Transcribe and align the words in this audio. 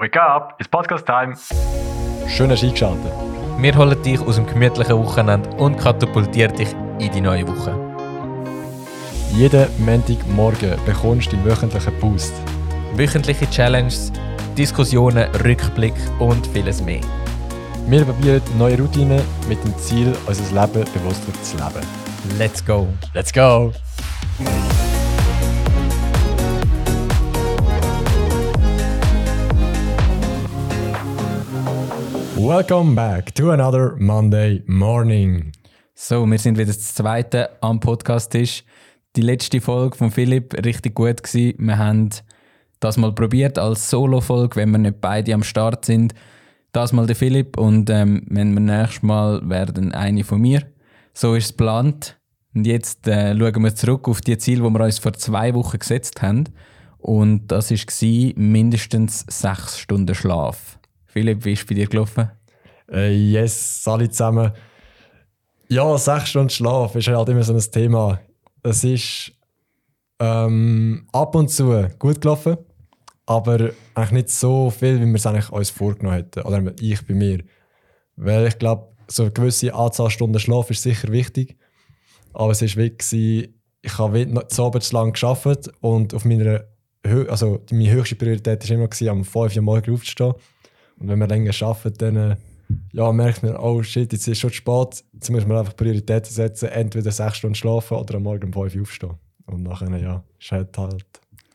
Wake 0.00 0.16
up, 0.16 0.54
it's 0.58 0.66
Podcast 0.66 1.04
Time. 1.04 1.34
Schön 2.26 2.50
hast 2.50 2.62
du 2.62 2.68
eingeschaltet. 2.68 3.12
Wir 3.58 3.76
holen 3.76 4.02
dich 4.02 4.18
aus 4.18 4.36
dem 4.36 4.46
gemütlichen 4.46 4.96
Wochenende 4.96 5.50
und 5.58 5.76
katapultieren 5.76 6.56
dich 6.56 6.74
in 6.98 7.12
die 7.12 7.20
neue 7.20 7.46
Woche. 7.46 7.74
Jeden 9.34 9.68
Montagmorgen 9.84 10.78
bekommst 10.86 11.30
du 11.30 11.36
deinen 11.36 11.44
wöchentlichen 11.44 11.92
Boost. 12.00 12.32
Wöchentliche 12.94 13.50
Challenges, 13.50 14.10
Diskussionen, 14.56 15.28
Rückblick 15.44 15.96
und 16.18 16.46
vieles 16.46 16.80
mehr. 16.80 17.02
Wir 17.86 18.02
probieren 18.06 18.40
neue 18.56 18.78
Routinen 18.78 19.20
mit 19.50 19.62
dem 19.62 19.76
Ziel, 19.76 20.16
unser 20.26 20.62
Leben 20.62 20.90
bewusster 20.94 21.34
zu 21.42 21.58
leben. 21.58 21.86
Let's 22.38 22.64
go! 22.64 22.88
Let's 23.12 23.30
go! 23.30 23.70
Welcome 32.42 32.94
back 32.94 33.34
to 33.34 33.50
another 33.50 33.96
Monday 33.98 34.62
morning. 34.66 35.52
So, 35.94 36.24
wir 36.24 36.38
sind 36.38 36.56
wieder 36.56 36.68
das 36.68 36.94
zweite 36.94 37.50
am 37.60 37.80
Podcast-Tisch. 37.80 38.64
Die 39.14 39.20
letzte 39.20 39.60
Folge 39.60 39.98
von 39.98 40.10
Philipp 40.10 40.54
richtig 40.64 40.94
gut 40.94 41.22
gewesen. 41.22 41.56
Wir 41.58 41.76
haben 41.76 42.08
das 42.80 42.96
mal 42.96 43.12
probiert 43.12 43.58
als 43.58 43.90
Solo-Folge, 43.90 44.56
wenn 44.56 44.70
wir 44.70 44.78
nicht 44.78 45.02
beide 45.02 45.34
am 45.34 45.42
Start 45.42 45.84
sind. 45.84 46.14
Das 46.72 46.94
mal 46.94 47.06
der 47.06 47.14
Philipp 47.14 47.58
und 47.58 47.90
ähm, 47.90 48.22
wenn 48.30 48.54
wir 48.54 48.60
nächstes 48.60 49.02
Mal 49.02 49.46
werden 49.46 49.92
eine 49.92 50.24
von 50.24 50.40
mir. 50.40 50.62
So 51.12 51.34
ist 51.34 51.44
es 51.44 51.50
geplant. 51.50 52.18
Und 52.54 52.66
jetzt 52.66 53.06
äh, 53.06 53.36
schauen 53.38 53.62
wir 53.62 53.74
zurück 53.74 54.08
auf 54.08 54.22
die 54.22 54.38
Ziele, 54.38 54.62
die 54.62 54.70
wir 54.70 54.84
uns 54.84 54.98
vor 54.98 55.12
zwei 55.12 55.52
Wochen 55.52 55.78
gesetzt 55.78 56.22
haben. 56.22 56.44
Und 56.96 57.48
das 57.48 57.70
war 57.70 58.32
mindestens 58.36 59.26
sechs 59.28 59.78
Stunden 59.78 60.14
Schlaf. 60.14 60.79
Philipp, 61.12 61.44
wie 61.44 61.52
ist 61.52 61.60
es 61.60 61.66
bei 61.66 61.74
dir 61.74 61.88
gelaufen? 61.88 62.30
Äh, 62.90 63.12
yes, 63.12 63.82
alle 63.86 64.08
zusammen. 64.08 64.52
Ja, 65.68 65.98
sechs 65.98 66.30
Stunden 66.30 66.50
Schlaf 66.50 66.94
ist 66.94 67.08
halt 67.08 67.28
immer 67.28 67.42
so 67.42 67.52
ein 67.52 67.60
Thema. 67.60 68.20
Es 68.62 68.84
ist 68.84 69.32
ähm, 70.20 71.08
ab 71.12 71.34
und 71.34 71.48
zu 71.48 71.88
gut 71.98 72.20
gelaufen, 72.20 72.58
aber 73.26 73.70
eigentlich 73.94 74.10
nicht 74.12 74.30
so 74.30 74.70
viel, 74.70 75.00
wie 75.00 75.06
wir 75.06 75.14
es 75.14 75.26
eigentlich 75.26 75.50
uns 75.50 75.70
vorgenommen 75.70 76.16
hätten. 76.16 76.42
Oder 76.42 76.62
ich 76.80 77.04
bei 77.06 77.14
mir. 77.14 77.42
Weil 78.16 78.46
ich 78.46 78.58
glaube, 78.58 78.88
so 79.08 79.24
eine 79.24 79.32
gewisse 79.32 79.74
Anzahl 79.74 80.10
Stunden 80.10 80.38
Schlaf 80.38 80.70
ist 80.70 80.82
sicher 80.82 81.10
wichtig. 81.10 81.56
Aber 82.32 82.52
es 82.52 82.62
war 82.62 82.76
wirklich, 82.76 83.50
ich 83.82 83.98
habe 83.98 84.46
zu 84.48 84.64
Abend 84.64 84.84
zu 84.84 84.94
lange 84.94 85.12
gearbeitet 85.12 85.72
und 85.80 86.14
auf 86.14 86.24
meiner, 86.24 86.64
also 87.28 87.64
meine 87.72 87.90
höchste 87.90 88.14
Priorität 88.14 88.68
war 88.68 88.76
immer, 88.76 89.12
am 89.12 89.24
5 89.24 89.56
Uhr 89.56 89.62
morgens 89.62 89.88
aufzustehen. 89.88 90.34
Und 91.00 91.08
wenn 91.08 91.18
man 91.18 91.28
länger 91.28 91.52
arbeitet, 91.62 92.00
dann 92.02 92.16
äh, 92.16 92.36
ja, 92.92 93.10
merkt 93.12 93.42
man, 93.42 93.56
oh 93.56 93.82
shit, 93.82 94.12
jetzt 94.12 94.28
ist 94.28 94.28
es 94.28 94.38
schon 94.38 94.52
spät. 94.52 95.04
Jetzt 95.12 95.30
muss 95.30 95.46
man 95.46 95.58
einfach 95.58 95.74
Prioritäten 95.74 96.30
setzen, 96.30 96.68
entweder 96.68 97.10
sechs 97.10 97.38
Stunden 97.38 97.54
schlafen 97.54 97.96
oder 97.96 98.16
am 98.16 98.22
Morgen 98.22 98.46
um 98.46 98.52
5 98.52 98.74
Uhr 98.74 98.82
aufstehen. 98.82 99.14
Und 99.46 99.62
nachher, 99.62 99.96
ja, 99.96 100.22
ist 100.38 100.52
halt, 100.52 100.76
halt 100.78 101.04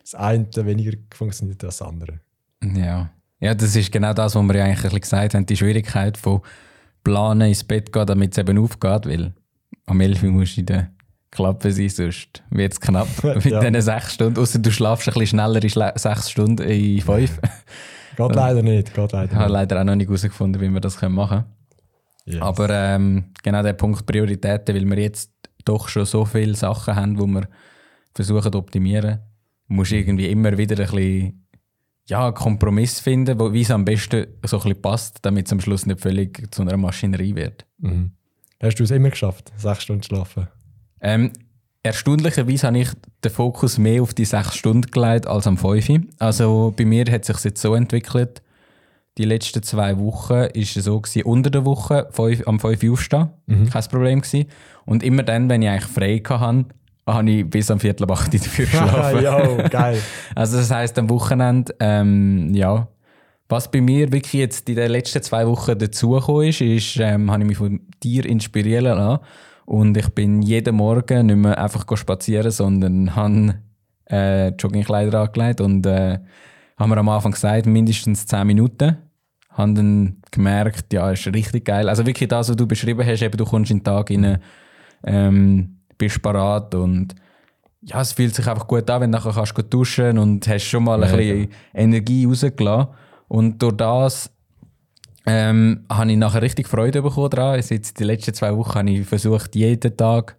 das 0.01 0.15
eine 0.15 0.47
weniger 0.53 0.97
funktioniert 1.13 1.63
als 1.63 1.77
das 1.77 1.87
andere. 1.87 2.19
Ja. 2.75 3.09
ja, 3.39 3.53
das 3.53 3.75
ist 3.75 3.91
genau 3.91 4.13
das, 4.13 4.35
was 4.35 4.43
wir 4.43 4.63
eigentlich 4.63 4.77
ein 4.77 4.83
bisschen 4.83 5.01
gesagt 5.01 5.33
haben, 5.35 5.45
die 5.45 5.57
Schwierigkeit 5.57 6.17
von 6.17 6.41
planen 7.03 7.47
ins 7.47 7.63
Bett 7.63 7.93
gehen, 7.93 8.05
damit 8.05 8.31
es 8.31 8.37
eben 8.39 8.57
aufgeht, 8.57 9.05
weil 9.05 9.33
am 9.85 10.01
11 10.01 10.23
Uhr 10.23 10.31
musst 10.31 10.57
du 10.57 10.61
in 10.61 10.65
der 10.65 10.91
Klappe 11.31 11.71
sein, 11.71 11.89
sonst 11.89 12.43
wird 12.49 12.73
es 12.73 12.79
knapp 12.79 13.07
mit 13.23 13.45
ja. 13.45 13.59
diesen 13.59 13.81
sechs 13.81 14.15
Stunden. 14.15 14.39
Außer 14.39 14.59
du 14.59 14.71
schlafst 14.71 15.07
ein 15.07 15.13
bisschen 15.13 15.39
schneller 15.39 15.63
in 15.63 15.69
sechs 15.99 16.31
Stunden 16.31 16.67
in 16.67 17.01
fünf. 17.01 17.39
Geht 18.15 18.35
leider 18.35 18.61
nicht. 18.61 18.93
Geht 18.93 19.11
leider 19.11 19.31
ich 19.31 19.37
habe 19.37 19.51
leider 19.51 19.81
auch 19.81 19.83
noch 19.83 19.95
nicht 19.95 20.07
herausgefunden, 20.07 20.61
wie 20.61 20.69
wir 20.69 20.81
das 20.81 21.01
machen 21.01 21.29
können. 21.29 21.45
Yes. 22.25 22.41
Aber 22.41 22.69
ähm, 22.69 23.31
genau 23.43 23.61
der 23.61 23.73
Punkt 23.73 24.05
Prioritäten, 24.05 24.75
weil 24.75 24.89
wir 24.89 24.99
jetzt 24.99 25.31
doch 25.63 25.87
schon 25.87 26.05
so 26.05 26.25
viele 26.25 26.55
Sachen 26.55 26.95
haben, 26.95 27.15
die 27.15 27.27
wir 27.27 27.47
versuchen 28.13 28.51
zu 28.51 28.57
optimieren, 28.57 29.19
musst 29.67 29.91
du 29.91 29.97
irgendwie 29.97 30.29
immer 30.29 30.57
wieder 30.57 30.79
ein 30.79 30.89
bisschen 30.89 31.45
ja, 32.07 32.25
einen 32.25 32.35
Kompromiss 32.35 32.99
finden, 32.99 33.39
wie 33.53 33.61
es 33.61 33.71
am 33.71 33.83
besten 33.83 34.27
so 34.43 34.57
ein 34.57 34.63
bisschen 34.63 34.81
passt, 34.81 35.19
damit 35.23 35.47
es 35.47 35.51
am 35.51 35.59
Schluss 35.59 35.85
nicht 35.85 36.01
völlig 36.01 36.53
zu 36.53 36.61
einer 36.61 36.77
Maschinerie 36.77 37.35
wird. 37.35 37.65
Mhm. 37.79 38.11
Hast 38.61 38.79
du 38.79 38.83
es 38.83 38.91
immer 38.91 39.09
geschafft, 39.09 39.51
sechs 39.57 39.83
Stunden 39.83 40.03
schlafen? 40.03 40.47
Ähm, 41.01 41.31
erstaunlicherweise 41.85 42.67
habe 42.67 42.79
ich 42.79 42.89
den 43.23 43.31
Fokus 43.31 43.77
mehr 43.77 44.01
auf 44.01 44.13
die 44.15 44.25
sechs 44.25 44.55
Stunden 44.55 44.89
gelegt 44.89 45.27
als 45.27 45.45
am 45.45 45.55
5. 45.55 46.07
Also 46.17 46.73
bei 46.75 46.83
mir 46.83 47.05
hat 47.11 47.21
es 47.21 47.27
sich 47.27 47.43
jetzt 47.43 47.61
so 47.61 47.75
entwickelt, 47.75 48.41
die 49.19 49.23
letzten 49.23 49.61
zwei 49.63 49.97
Wochen 49.99 50.33
war 50.33 50.55
es 50.55 50.73
so, 50.73 50.99
gewesen, 50.99 51.23
unter 51.23 51.49
der 51.51 51.63
Woche 51.63 52.07
fünf, 52.11 52.45
am 52.47 52.59
5 52.59 52.83
Uhr 52.83 52.93
aufstehen, 52.93 53.29
mhm. 53.45 53.69
kein 53.69 53.83
Problem 53.83 54.21
gewesen. 54.21 54.47
Und 54.85 55.03
immer 55.03 55.23
dann, 55.23 55.47
wenn 55.47 55.61
ich 55.61 55.69
eigentlich 55.69 55.85
frei 55.85 56.21
hatte, 56.27 56.65
habe 57.07 57.29
ich 57.29 57.49
bis 57.49 57.69
am 57.69 57.79
Viertel 57.79 58.03
ab 58.03 58.11
8 58.11 58.33
dafür 58.33 58.65
geschlafen. 58.65 59.23
ja, 59.23 59.67
geil. 59.67 60.01
Also 60.35 60.57
das 60.57 60.71
heisst, 60.71 60.97
am 60.97 61.09
Wochenende, 61.09 61.73
ähm, 61.79 62.53
ja, 62.53 62.87
was 63.47 63.69
bei 63.69 63.79
mir 63.79 64.11
wirklich 64.11 64.33
jetzt 64.33 64.67
in 64.67 64.75
den 64.75 64.89
letzten 64.89 65.21
zwei 65.21 65.45
Wochen 65.45 65.77
dazugekommen 65.77 66.49
ist, 66.49 66.61
ist, 66.61 66.97
ähm, 66.99 67.31
habe 67.31 67.43
ich 67.43 67.49
mich 67.49 67.57
von 67.57 67.79
dir 68.01 68.25
inspirieren 68.25 68.85
lassen 68.85 69.23
und 69.65 69.97
ich 69.97 70.09
bin 70.09 70.41
jeden 70.41 70.75
Morgen 70.75 71.25
nicht 71.25 71.35
mehr 71.35 71.57
einfach 71.57 71.85
spazieren, 71.97 72.51
sondern 72.51 73.15
habe 73.15 73.55
äh, 74.09 74.49
Joggingkleider 74.49 75.21
angelegt 75.21 75.61
und 75.61 75.85
äh, 75.85 76.19
haben 76.77 76.89
wir 76.89 76.97
am 76.97 77.09
Anfang 77.09 77.31
gesagt, 77.31 77.65
mindestens 77.65 78.25
10 78.27 78.45
Minuten. 78.45 78.97
Haben 79.49 79.75
dann 79.75 80.21
gemerkt, 80.31 80.91
ja, 80.93 81.09
ist 81.11 81.27
richtig 81.27 81.65
geil. 81.65 81.87
Also 81.87 82.05
wirklich 82.05 82.27
das, 82.27 82.49
was 82.49 82.55
du 82.55 82.67
beschrieben 82.67 83.05
hast, 83.05 83.21
eben, 83.21 83.37
du 83.37 83.45
kommst 83.45 83.71
in 83.71 83.77
den 83.77 83.83
Tag 83.85 84.11
rein, 84.11 84.39
ähm, 85.03 85.77
bist 85.97 86.21
parat 86.21 86.75
und 86.75 87.15
ja, 87.81 88.01
es 88.01 88.11
fühlt 88.13 88.35
sich 88.35 88.47
einfach 88.47 88.67
gut 88.67 88.89
an, 88.89 89.01
wenn 89.01 89.11
du 89.11 89.17
nachher 89.17 89.31
kannst 89.31 89.57
du 89.57 89.61
duschen 89.61 90.17
und 90.17 90.47
hast 90.47 90.63
schon 90.65 90.83
mal 90.83 90.99
ja, 91.01 91.07
ein 91.07 91.17
bisschen 91.17 91.49
Energie 91.73 92.25
rausgelassen. 92.25 92.89
Und 93.27 93.61
durch 93.61 93.77
das 93.77 94.34
ähm, 95.25 95.85
habe 95.89 96.11
ich 96.11 96.17
nachher 96.17 96.41
richtig 96.41 96.67
Freude 96.67 97.01
bekommen 97.01 97.29
daran. 97.29 97.55
Also 97.55 97.73
jetzt 97.73 97.99
die 97.99 98.03
letzten 98.03 98.33
zwei 98.33 98.55
Wochen 98.55 98.75
habe 98.75 98.89
ich 98.89 99.07
versucht, 99.07 99.55
jeden 99.55 99.97
Tag, 99.97 100.35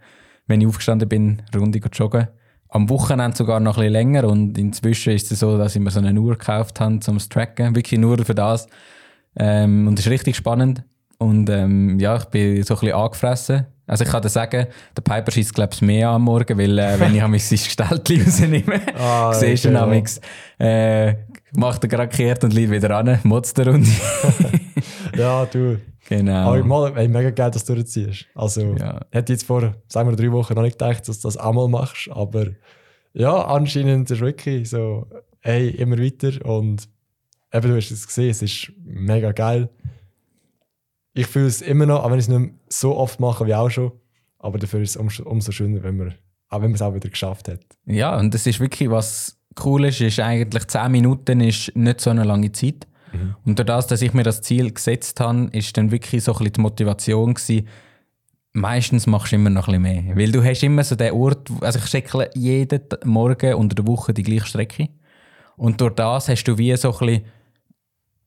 wenn 0.47 0.61
ich 0.61 0.67
aufgestanden 0.67 1.09
bin, 1.09 1.43
eine 1.53 1.61
Runde 1.61 1.81
zu 1.81 1.89
joggen. 1.93 2.29
Am 2.69 2.89
Wochenende 2.89 3.37
sogar 3.37 3.61
noch 3.61 3.77
ein 3.79 3.81
bisschen 3.81 3.93
länger 3.93 4.25
und 4.29 4.59
inzwischen 4.59 5.13
ist 5.13 5.31
es 5.33 5.41
so, 5.41 5.57
dass 5.57 5.75
ich 5.75 5.83
mir 5.83 5.91
so 5.91 6.01
eine 6.01 6.21
Uhr 6.21 6.37
gekauft 6.37 6.81
habe, 6.81 7.01
um 7.07 7.19
zu 7.19 7.29
tracken. 7.29 7.75
Wirklich 7.75 7.99
nur 8.01 8.25
für 8.25 8.35
das. 8.35 8.69
Ähm, 9.37 9.87
und 9.89 9.99
das 9.99 10.07
ist 10.07 10.13
richtig 10.13 10.37
spannend. 10.37 10.83
Und 11.19 11.49
ähm, 11.49 11.99
ja, 11.99 12.17
ich 12.17 12.25
bin 12.27 12.63
so 12.63 12.75
ein 12.75 12.81
bisschen 12.81 12.97
angefressen. 12.97 13.67
Also 13.87 14.05
ich 14.05 14.11
kann 14.11 14.23
dir 14.23 14.29
sagen, 14.29 14.67
der 14.97 15.03
Piper 15.03 15.31
schießt 15.31 15.55
glaube 15.55 15.73
ich 15.75 15.81
mehr 15.81 16.09
am 16.09 16.23
Morgen, 16.23 16.59
weil 16.59 16.79
äh, 16.79 16.99
wenn 16.99 17.15
ich 17.15 17.23
an 17.23 17.31
mein 17.31 17.41
Gestellt 17.49 18.11
rausnehme, 18.11 18.81
ah, 18.99 19.33
siehst 19.33 19.65
du 19.65 19.69
okay, 19.69 20.05
ja. 20.59 20.67
äh, 20.67 21.17
macht 21.56 21.83
er 21.84 21.89
gerade 21.89 22.09
kehrt 22.09 22.44
und 22.44 22.53
liegt 22.53 22.71
wieder 22.71 22.97
an, 22.97 23.19
motzt 23.25 23.56
der 23.59 23.69
Runde. 23.69 23.89
ja, 25.17 25.44
du. 25.47 25.78
Genau. 26.09 26.53
Aber 26.53 26.65
mal, 26.65 26.97
ey, 26.97 27.09
mega 27.09 27.31
geil, 27.31 27.50
dass 27.50 27.65
du 27.65 27.75
durchziehst. 27.75 28.27
Also, 28.34 28.77
ja. 28.78 29.00
hätte 29.11 29.33
jetzt 29.33 29.44
vor, 29.44 29.75
sagen 29.89 30.09
wir, 30.09 30.16
drei 30.16 30.31
Wochen 30.31 30.55
noch 30.55 30.62
nicht 30.62 30.78
gedacht, 30.78 31.09
dass 31.09 31.21
du 31.21 31.28
das 31.28 31.37
einmal 31.37 31.69
machst, 31.69 32.09
aber 32.11 32.47
ja, 33.12 33.34
anscheinend 33.47 34.11
ist 34.11 34.21
wirklich 34.21 34.71
so, 34.71 35.06
hey, 35.41 35.71
immer 35.71 35.99
weiter 35.99 36.45
und 36.45 36.89
eben, 37.53 37.69
du 37.69 37.77
hast 37.77 37.91
es 37.91 38.06
gesehen, 38.06 38.31
es 38.31 38.43
ist 38.43 38.72
mega 38.84 39.33
geil. 39.33 39.69
Ich 41.15 41.27
fühle 41.27 41.47
es 41.47 41.62
immer 41.62 41.87
noch, 41.87 42.05
auch 42.05 42.11
wenn 42.11 42.19
ich 42.19 42.28
es 42.28 42.28
nicht 42.28 42.53
so 42.69 42.95
oft 42.95 43.19
mache 43.19 43.47
wie 43.47 43.55
auch 43.55 43.71
schon, 43.71 43.93
aber 44.39 44.59
dafür 44.59 44.83
ist 44.83 44.91
es 44.91 44.97
um, 44.97 45.09
umso 45.25 45.50
schöner, 45.50 45.83
wenn 45.83 45.97
man, 45.97 46.15
auch 46.49 46.62
wenn 46.62 46.71
man 46.71 46.75
es 46.75 46.83
auch 46.83 46.95
wieder 46.95 47.09
geschafft 47.09 47.49
hat. 47.49 47.61
Ja, 47.87 48.19
und 48.19 48.33
das 48.34 48.47
ist 48.47 48.61
wirklich 48.61 48.91
was 48.91 49.39
cool 49.65 49.87
ist, 49.87 50.01
ist 50.01 50.21
eigentlich 50.21 50.67
10 50.67 50.93
Minuten 50.93 51.41
ist 51.41 51.75
nicht 51.75 52.01
so 52.01 52.11
eine 52.11 52.25
lange 52.25 52.53
Zeit. 52.53 52.87
Mhm. 53.12 53.37
Und 53.45 53.59
durch 53.59 53.67
das, 53.67 53.87
dass 53.87 54.03
ich 54.03 54.13
mir 54.13 54.22
das 54.22 54.43
Ziel 54.43 54.72
gesetzt 54.72 55.19
habe, 55.21 55.48
ist 55.53 55.77
dann 55.77 55.91
wirklich 55.91 56.25
so 56.25 56.33
ein 56.33 56.39
bisschen 56.39 56.53
die 56.54 56.60
Motivation 56.60 57.34
gewesen, 57.34 57.69
meistens 58.53 59.07
machst 59.07 59.33
du 59.33 59.37
immer 59.37 59.51
noch 59.51 59.69
ein 59.69 59.83
bisschen 59.83 60.04
mehr. 60.04 60.16
Weil 60.16 60.33
du 60.33 60.43
hast 60.43 60.63
immer 60.63 60.84
so 60.84 60.97
den 60.97 61.13
Ort, 61.13 61.51
also 61.60 61.78
ich 61.78 61.84
checkle 61.87 62.31
jeden 62.34 62.83
Morgen 63.04 63.54
unter 63.54 63.75
der 63.75 63.87
Woche 63.87 64.15
die 64.15 64.22
gleiche 64.22 64.47
Strecke. 64.47 64.89
Und 65.57 65.81
durch 65.81 65.95
das 65.95 66.28
hast 66.28 66.45
du 66.45 66.59
wie 66.59 66.77
so 66.77 66.93
ein 66.93 67.07
bisschen, 67.07 67.25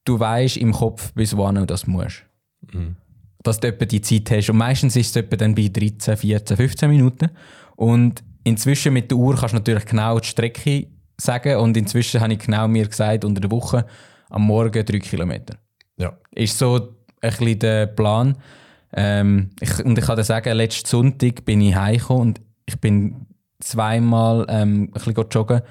du 0.05 0.19
weißt 0.19 0.57
im 0.57 0.71
Kopf, 0.71 1.13
bis 1.13 1.35
wann 1.35 1.55
du 1.55 1.65
das 1.65 1.87
musst. 1.87 2.23
Mhm. 2.71 2.95
Dass 3.43 3.59
du 3.59 3.67
etwa 3.67 3.85
die 3.85 4.01
Zeit 4.01 4.31
hast. 4.31 4.49
Und 4.49 4.57
meistens 4.57 4.95
ist 4.95 5.09
es 5.09 5.15
etwa 5.15 5.35
dann 5.35 5.55
bei 5.55 5.69
13, 5.71 6.17
14, 6.17 6.57
15 6.57 6.89
Minuten. 6.89 7.29
Und 7.79 8.25
inzwischen 8.43 8.91
mit 8.91 9.09
der 9.09 9.17
Uhr 9.17 9.37
kannst 9.37 9.53
du 9.53 9.57
natürlich 9.57 9.85
genau 9.85 10.19
die 10.19 10.27
Strecke 10.27 10.87
sagen 11.15 11.55
und 11.55 11.77
inzwischen 11.77 12.19
habe 12.19 12.33
ich 12.33 12.39
genau 12.39 12.67
mir 12.67 12.85
gesagt, 12.85 13.23
unter 13.23 13.39
der 13.39 13.51
Woche 13.51 13.85
am 14.29 14.41
Morgen 14.41 14.85
drei 14.85 14.99
Kilometer. 14.99 15.55
Ja. 15.95 16.11
Ist 16.31 16.57
so 16.57 16.93
ein 17.21 17.31
bisschen 17.31 17.59
der 17.59 17.87
Plan. 17.87 18.35
Ähm, 18.91 19.51
ich, 19.61 19.79
und 19.85 19.97
ich 19.97 20.03
kann 20.03 20.17
dir 20.17 20.25
sagen, 20.25 20.57
letzten 20.57 20.89
Sonntag 20.89 21.45
bin 21.45 21.61
ich 21.61 21.73
heimgekommen 21.73 22.21
und 22.21 22.41
ich 22.65 22.77
bin 22.81 23.27
zweimal 23.61 24.45
ähm, 24.49 24.81
ein 24.83 24.91
bisschen 24.91 25.13
joggen. 25.31 25.61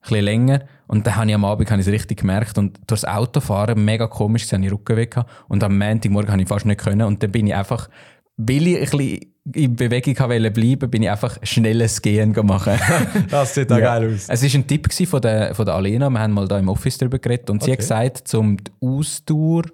bisschen 0.00 0.24
länger. 0.24 0.64
Und 0.88 1.06
dann 1.06 1.14
habe 1.14 1.28
ich 1.28 1.34
am 1.36 1.44
Abend 1.44 1.70
habe 1.70 1.80
ich 1.80 1.86
es 1.86 1.92
richtig 1.92 2.18
gemerkt. 2.22 2.58
Und 2.58 2.80
durchs 2.88 3.04
Autofahren, 3.04 3.84
mega 3.84 4.08
komisch, 4.08 4.48
dass 4.48 4.58
ich 4.58 4.72
Rücken 4.72 4.96
weg 4.96 5.12
gehabt. 5.12 5.30
Und 5.46 5.62
am 5.62 5.78
Montagmorgen 5.78 6.32
habe 6.32 6.42
ich 6.42 6.48
fast 6.48 6.66
nicht 6.66 6.80
können. 6.80 7.02
Und 7.02 7.22
dann 7.22 7.30
bin 7.30 7.46
ich 7.46 7.54
einfach, 7.54 7.88
weil 8.36 8.66
ich 8.66 8.78
ein 8.78 8.80
bisschen 8.80 9.31
in 9.54 9.74
Bewegung 9.74 10.16
wollte 10.28 10.50
bleiben, 10.52 10.88
bin 10.90 11.02
ich 11.02 11.10
einfach 11.10 11.36
schnelles 11.42 12.00
Gehen 12.00 12.32
gemacht. 12.32 12.68
Das 13.30 13.54
sieht 13.54 13.72
auch 13.72 13.78
Ja. 13.78 13.98
geil 13.98 14.14
aus. 14.14 14.26
Es 14.28 14.42
war 14.42 14.60
ein 14.60 14.66
Tipp 14.66 14.92
von 14.92 15.20
der, 15.20 15.54
von 15.54 15.66
der 15.66 15.74
Alena. 15.74 16.08
Wir 16.10 16.20
haben 16.20 16.32
mal 16.32 16.46
da 16.46 16.58
im 16.58 16.68
Office 16.68 16.98
darüber 16.98 17.18
geredet. 17.18 17.50
Und 17.50 17.62
sie 17.62 17.72
hat 17.72 17.78
Okay. 17.78 17.82
gesagt, 17.82 18.32
um 18.34 18.56
die 18.56 18.70
Ausdauer 18.80 19.64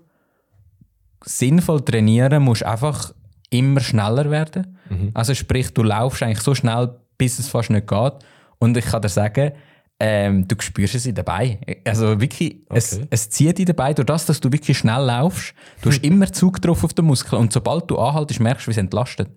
sinnvoll 1.24 1.84
trainieren, 1.84 2.42
musst 2.42 2.62
du 2.62 2.68
einfach 2.68 3.12
immer 3.50 3.80
schneller 3.80 4.30
werden. 4.30 4.78
Mhm. 4.88 5.10
Also 5.14 5.34
sprich, 5.34 5.72
du 5.74 5.82
laufst 5.82 6.22
eigentlich 6.22 6.40
so 6.40 6.54
schnell, 6.54 6.90
bis 7.16 7.38
es 7.38 7.48
fast 7.48 7.70
nicht 7.70 7.86
geht. 7.86 8.12
Und 8.58 8.76
ich 8.76 8.86
kann 8.86 9.02
dir 9.02 9.08
sagen, 9.08 9.52
ähm, 10.00 10.46
du 10.46 10.54
spürst 10.60 10.94
es 10.94 11.06
in 11.06 11.14
Beinen. 11.14 11.58
Also 11.84 12.20
wirklich, 12.20 12.56
es, 12.70 12.94
Okay. 12.94 13.06
es 13.10 13.30
zieht 13.30 13.58
in 13.58 13.66
Beinen. 13.74 13.96
Durch 13.96 14.06
das, 14.06 14.26
dass 14.26 14.38
du 14.40 14.52
wirklich 14.52 14.78
schnell 14.78 15.02
laufst, 15.04 15.54
du 15.82 15.90
hast 15.90 15.98
immer 16.04 16.32
Zug 16.32 16.62
drauf 16.62 16.84
auf 16.84 16.94
den 16.94 17.04
Muskel. 17.06 17.38
Und 17.38 17.52
sobald 17.52 17.90
du 17.90 17.98
anhaltest, 17.98 18.40
merkst 18.40 18.66
du, 18.66 18.68
wie 18.68 18.72
es 18.72 18.76
entlastet. 18.78 19.28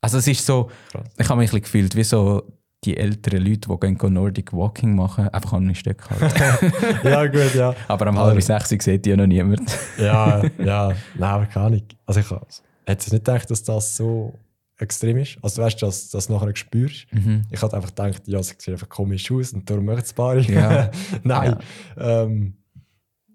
Also 0.00 0.18
es 0.18 0.26
ist 0.26 0.44
so, 0.46 0.70
Krass. 0.92 1.04
ich 1.18 1.28
habe 1.28 1.40
mich 1.40 1.52
ein 1.52 1.60
gefühlt 1.60 1.94
wie 1.94 2.04
so 2.04 2.42
die 2.84 2.96
älteren 2.96 3.44
Leute, 3.44 3.68
die 3.68 3.94
gehen 3.96 4.12
Nordic 4.14 4.52
Walking 4.54 4.94
machen, 4.96 5.28
einfach 5.28 5.52
an 5.52 5.64
einem 5.64 5.74
Stück 5.74 6.02
halt. 6.08 6.32
Ja, 7.04 7.26
gut, 7.26 7.54
ja. 7.54 7.74
Aber 7.88 8.06
am 8.06 8.16
Aber- 8.16 8.30
halb 8.30 8.42
sechs 8.42 8.84
sieht 8.84 9.04
die 9.04 9.10
ja 9.10 9.16
noch 9.16 9.26
niemand. 9.26 9.70
Ja, 9.98 10.42
ja. 10.58 10.88
Nein, 11.14 11.30
aber 11.30 11.46
keine 11.46 11.66
Ahnung. 11.66 11.82
Also 12.06 12.20
ich 12.20 12.30
hätte 12.30 13.10
nicht 13.10 13.10
gedacht, 13.10 13.50
dass 13.50 13.62
das 13.62 13.96
so 13.96 14.32
extrem 14.78 15.18
ist. 15.18 15.36
Also 15.42 15.60
du 15.60 15.66
weißt, 15.66 15.82
dass 15.82 16.08
du 16.10 16.16
das 16.16 16.30
nachher 16.30 16.56
spürst. 16.56 17.06
Ich 17.50 17.60
hatte 17.60 17.76
einfach 17.76 17.90
gedacht, 17.90 18.22
ja, 18.26 18.38
es 18.38 18.48
sieht 18.48 18.66
einfach 18.70 18.88
komisch 18.88 19.30
aus 19.30 19.52
und 19.52 19.68
darum 19.68 19.84
macht 19.84 20.04
es 20.06 20.14
Paar. 20.14 20.38
Ja. 20.38 20.90
Nein. 21.22 21.56
Ja. 21.98 22.22
Ähm, 22.22 22.54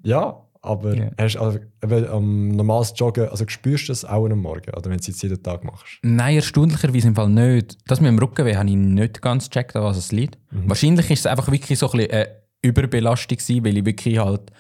ja, 0.04 0.42
aber 0.66 0.96
Ja. 0.96 1.12
hast 1.18 1.38
also, 1.38 1.60
eben, 1.84 2.08
am 2.08 2.48
normales 2.50 2.94
Joggen, 2.96 3.30
also 3.30 3.46
spürst 3.48 3.88
du 3.88 3.92
das 3.92 4.04
auch 4.06 4.26
am 4.30 4.40
Morgen, 4.42 4.72
oder 4.72 4.86
wenn 4.86 4.98
du 4.98 5.02
es 5.02 5.08
jetzt 5.08 5.22
jeden 5.24 5.42
Tag 5.42 5.64
machst? 5.64 6.00
Nein, 6.02 6.36
erstaunlicherweise 6.36 7.08
im 7.08 7.16
Fall 7.16 7.30
nicht. 7.30 7.78
Das 7.88 8.02
mit 8.02 8.10
dem 8.10 8.20
Rückenweh 8.20 8.56
habe 8.56 8.70
ich 8.70 8.76
nicht 8.76 9.22
ganz 9.22 9.50
gecheckt, 9.50 9.76
an 9.76 9.84
was 9.84 9.98
es 9.98 10.12
liegt. 10.12 10.38
Wahrscheinlich 10.52 11.10
ist 11.12 11.20
es 11.20 11.26
einfach 11.28 11.52
wirklich 11.52 11.78
so 11.80 11.90
ein 11.92 11.98
bisschen 12.00 12.12
eine 12.12 12.28
Überbelastung 12.62 13.38
gewesen, 13.38 13.66
weil 13.66 13.78
ich 13.78 13.86
wirklich 13.86 14.20
halt 14.20 14.52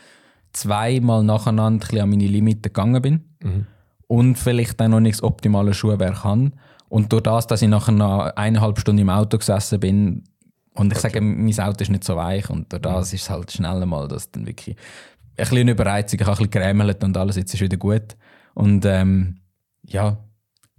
zweimal 0.54 1.24
nacheinander 1.24 1.86
ein 1.92 2.00
an 2.00 2.10
meine 2.10 2.28
Limite 2.28 2.69
gegangen 2.69 3.01
bin 3.01 3.66
und 4.08 4.38
vielleicht 4.38 4.80
dann 4.80 4.92
noch 4.92 5.00
nicht 5.00 5.16
das 5.16 5.24
optimale 5.24 5.74
Schuhwerk 5.74 6.24
habe. 6.24 6.51
Und 6.88 7.12
durch 7.12 7.24
das, 7.24 7.48
dass 7.48 7.62
ich 7.62 7.68
nachher 7.68 7.92
noch 7.92 8.28
eineinhalb 8.36 8.80
Stunden 8.80 9.01
im 9.01 9.10
Auto 9.10 9.38
gesessen 9.38 9.80
bin 9.80 10.24
und 10.75 10.92
ich 10.92 11.00
sage, 11.00 11.19
mein 11.22 11.60
Auto 11.60 11.81
ist 11.81 11.90
nicht 11.90 12.04
so 12.04 12.16
weich 12.16 12.50
und 12.50 12.72
durch 12.72 12.81
das 12.81 13.13
ist 13.13 13.24
es 13.24 13.30
halt 13.30 13.51
schnell 13.51 13.86
mal, 13.86 14.08
dass 14.08 14.30
dann 14.31 14.46
wirklich 14.46 14.75
bisschen 15.36 15.58
eine 15.60 15.72
Überreizung, 15.72 16.20
ich 16.20 16.26
habe 16.26 16.34
ein 16.34 16.38
bisschen 16.38 16.52
gerämelt 16.52 17.04
und 17.04 17.18
alles, 17.18 17.36
jetzt 17.36 17.54
ist 17.54 17.62
wieder 17.62 17.78
gut. 17.78 18.16
Und 18.54 18.86
ähm, 18.86 19.38
ja, 19.84 20.18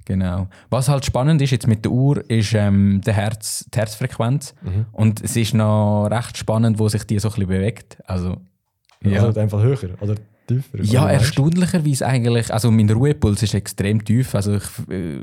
Genau. 0.06 0.46
Was 0.70 0.88
halt 0.88 1.04
spannend 1.04 1.42
ist 1.42 1.50
jetzt 1.50 1.66
mit 1.66 1.84
der 1.84 1.90
Uhr, 1.90 2.22
ist 2.30 2.54
ähm, 2.54 3.00
der 3.04 3.14
Herz, 3.14 3.66
die 3.74 3.76
Herzfrequenz. 3.76 4.54
Und 4.92 5.20
es 5.20 5.36
ist 5.36 5.52
noch 5.52 6.06
recht 6.06 6.38
spannend, 6.38 6.78
wo 6.78 6.88
sich 6.88 7.02
die 7.04 7.18
so 7.18 7.28
ein 7.28 7.34
bisschen 7.34 7.48
bewegt. 7.48 7.98
Also, 8.06 8.36
ja, 9.02 9.24
Also 9.24 9.40
einfach 9.40 9.60
höher 9.60 10.00
oder 10.00 10.14
tiefer? 10.46 10.80
ja 10.80 11.10
erstaunlicherweise 11.10 12.06
eigentlich. 12.06 12.54
Also 12.54 12.70
mein 12.70 12.88
Ruhepuls 12.88 13.42
ist 13.42 13.54
extrem 13.54 14.04
tief. 14.04 14.36
Also 14.36 14.54
ich 14.54 14.88
äh, 14.88 15.18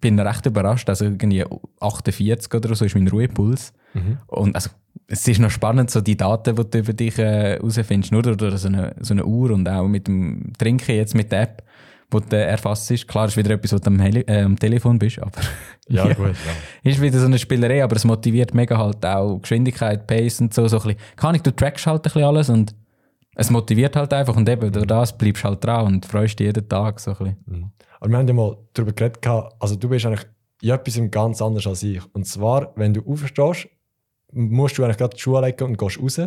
bin 0.00 0.18
recht 0.18 0.46
überrascht. 0.46 0.88
Also 0.88 1.04
irgendwie 1.04 1.44
48 1.80 2.52
oder 2.52 2.74
so 2.74 2.84
ist 2.84 2.96
mein 2.96 3.06
Ruhepuls. 3.06 3.72
Mhm. 3.94 4.18
Und 4.26 4.56
also, 4.56 4.70
es 5.06 5.28
ist 5.28 5.38
noch 5.38 5.50
spannend, 5.50 5.90
so 5.90 6.00
die 6.00 6.16
Daten, 6.16 6.56
die 6.56 6.70
du 6.70 6.78
über 6.78 6.92
dich 6.92 7.18
äh, 7.18 7.58
herausfindest, 7.58 8.12
nur 8.12 8.22
durch 8.22 8.58
so 8.58 8.68
eine, 8.68 8.94
so 9.00 9.14
eine 9.14 9.24
Uhr 9.24 9.50
und 9.50 9.68
auch 9.68 9.86
mit 9.86 10.06
dem 10.08 10.52
Trinken 10.58 10.94
jetzt 10.96 11.14
mit 11.14 11.30
der 11.30 11.42
App, 11.42 11.62
wo 12.10 12.20
du 12.20 12.36
erfasst 12.36 12.90
ist. 12.90 13.06
Klar, 13.06 13.26
ist 13.26 13.36
wieder 13.36 13.50
etwas, 13.50 13.72
wo 13.72 13.78
du 13.78 13.86
am, 13.86 14.00
Heli 14.00 14.20
äh, 14.20 14.42
am 14.42 14.58
Telefon 14.58 14.98
bist, 14.98 15.18
aber 15.20 15.40
Ja, 15.88 16.04
gut. 16.14 16.34
Ja. 16.84 16.90
ist 16.90 17.00
wieder 17.00 17.18
so 17.18 17.26
eine 17.26 17.38
Spielerei, 17.38 17.82
aber 17.84 17.96
es 17.96 18.04
motiviert 18.04 18.54
mega 18.54 18.78
halt 18.78 19.04
auch 19.04 19.38
Geschwindigkeit, 19.38 20.06
Pace 20.06 20.40
und 20.40 20.54
so. 20.54 20.66
so 20.68 20.78
ein 20.78 20.82
bisschen. 20.82 20.98
Keine 21.16 21.30
Ahnung, 21.30 21.42
du 21.42 21.50
trackst 21.54 21.86
halt 21.86 22.00
ein 22.00 22.02
bisschen 22.02 22.24
alles 22.24 22.48
und 22.48 22.74
es 23.36 23.50
motiviert 23.50 23.96
halt 23.96 24.12
einfach 24.12 24.36
und 24.36 24.48
eben 24.48 24.70
durch 24.72 24.86
das 24.86 25.16
bleibst 25.16 25.44
du 25.44 25.48
halt 25.48 25.64
dran 25.64 25.86
und 25.86 26.06
freust 26.06 26.38
dich 26.38 26.46
jeden 26.46 26.68
Tag 26.68 27.00
so 27.00 27.10
ein 27.10 27.16
bisschen. 27.18 27.36
Mhm. 27.46 27.70
Aber 28.00 28.10
wir 28.10 28.18
haben 28.18 28.28
ja 28.28 28.34
mal 28.34 28.56
darüber 28.72 28.92
geredet, 28.92 29.26
also 29.58 29.76
du 29.76 29.88
bist 29.88 30.06
eigentlich 30.06 30.26
in 30.62 30.70
etwas 30.70 31.00
ganz 31.10 31.42
anders 31.42 31.66
als 31.66 31.82
ich. 31.82 32.00
Und 32.14 32.26
zwar, 32.26 32.72
wenn 32.76 32.94
du 32.94 33.02
aufstehst, 33.06 33.68
musst 34.34 34.76
du 34.78 34.84
eigentlich 34.84 34.98
gerade 34.98 35.14
die 35.16 35.20
Schuhe 35.22 35.40
legen 35.44 35.64
und 35.64 35.78
gehst 35.78 36.00
raus. 36.00 36.20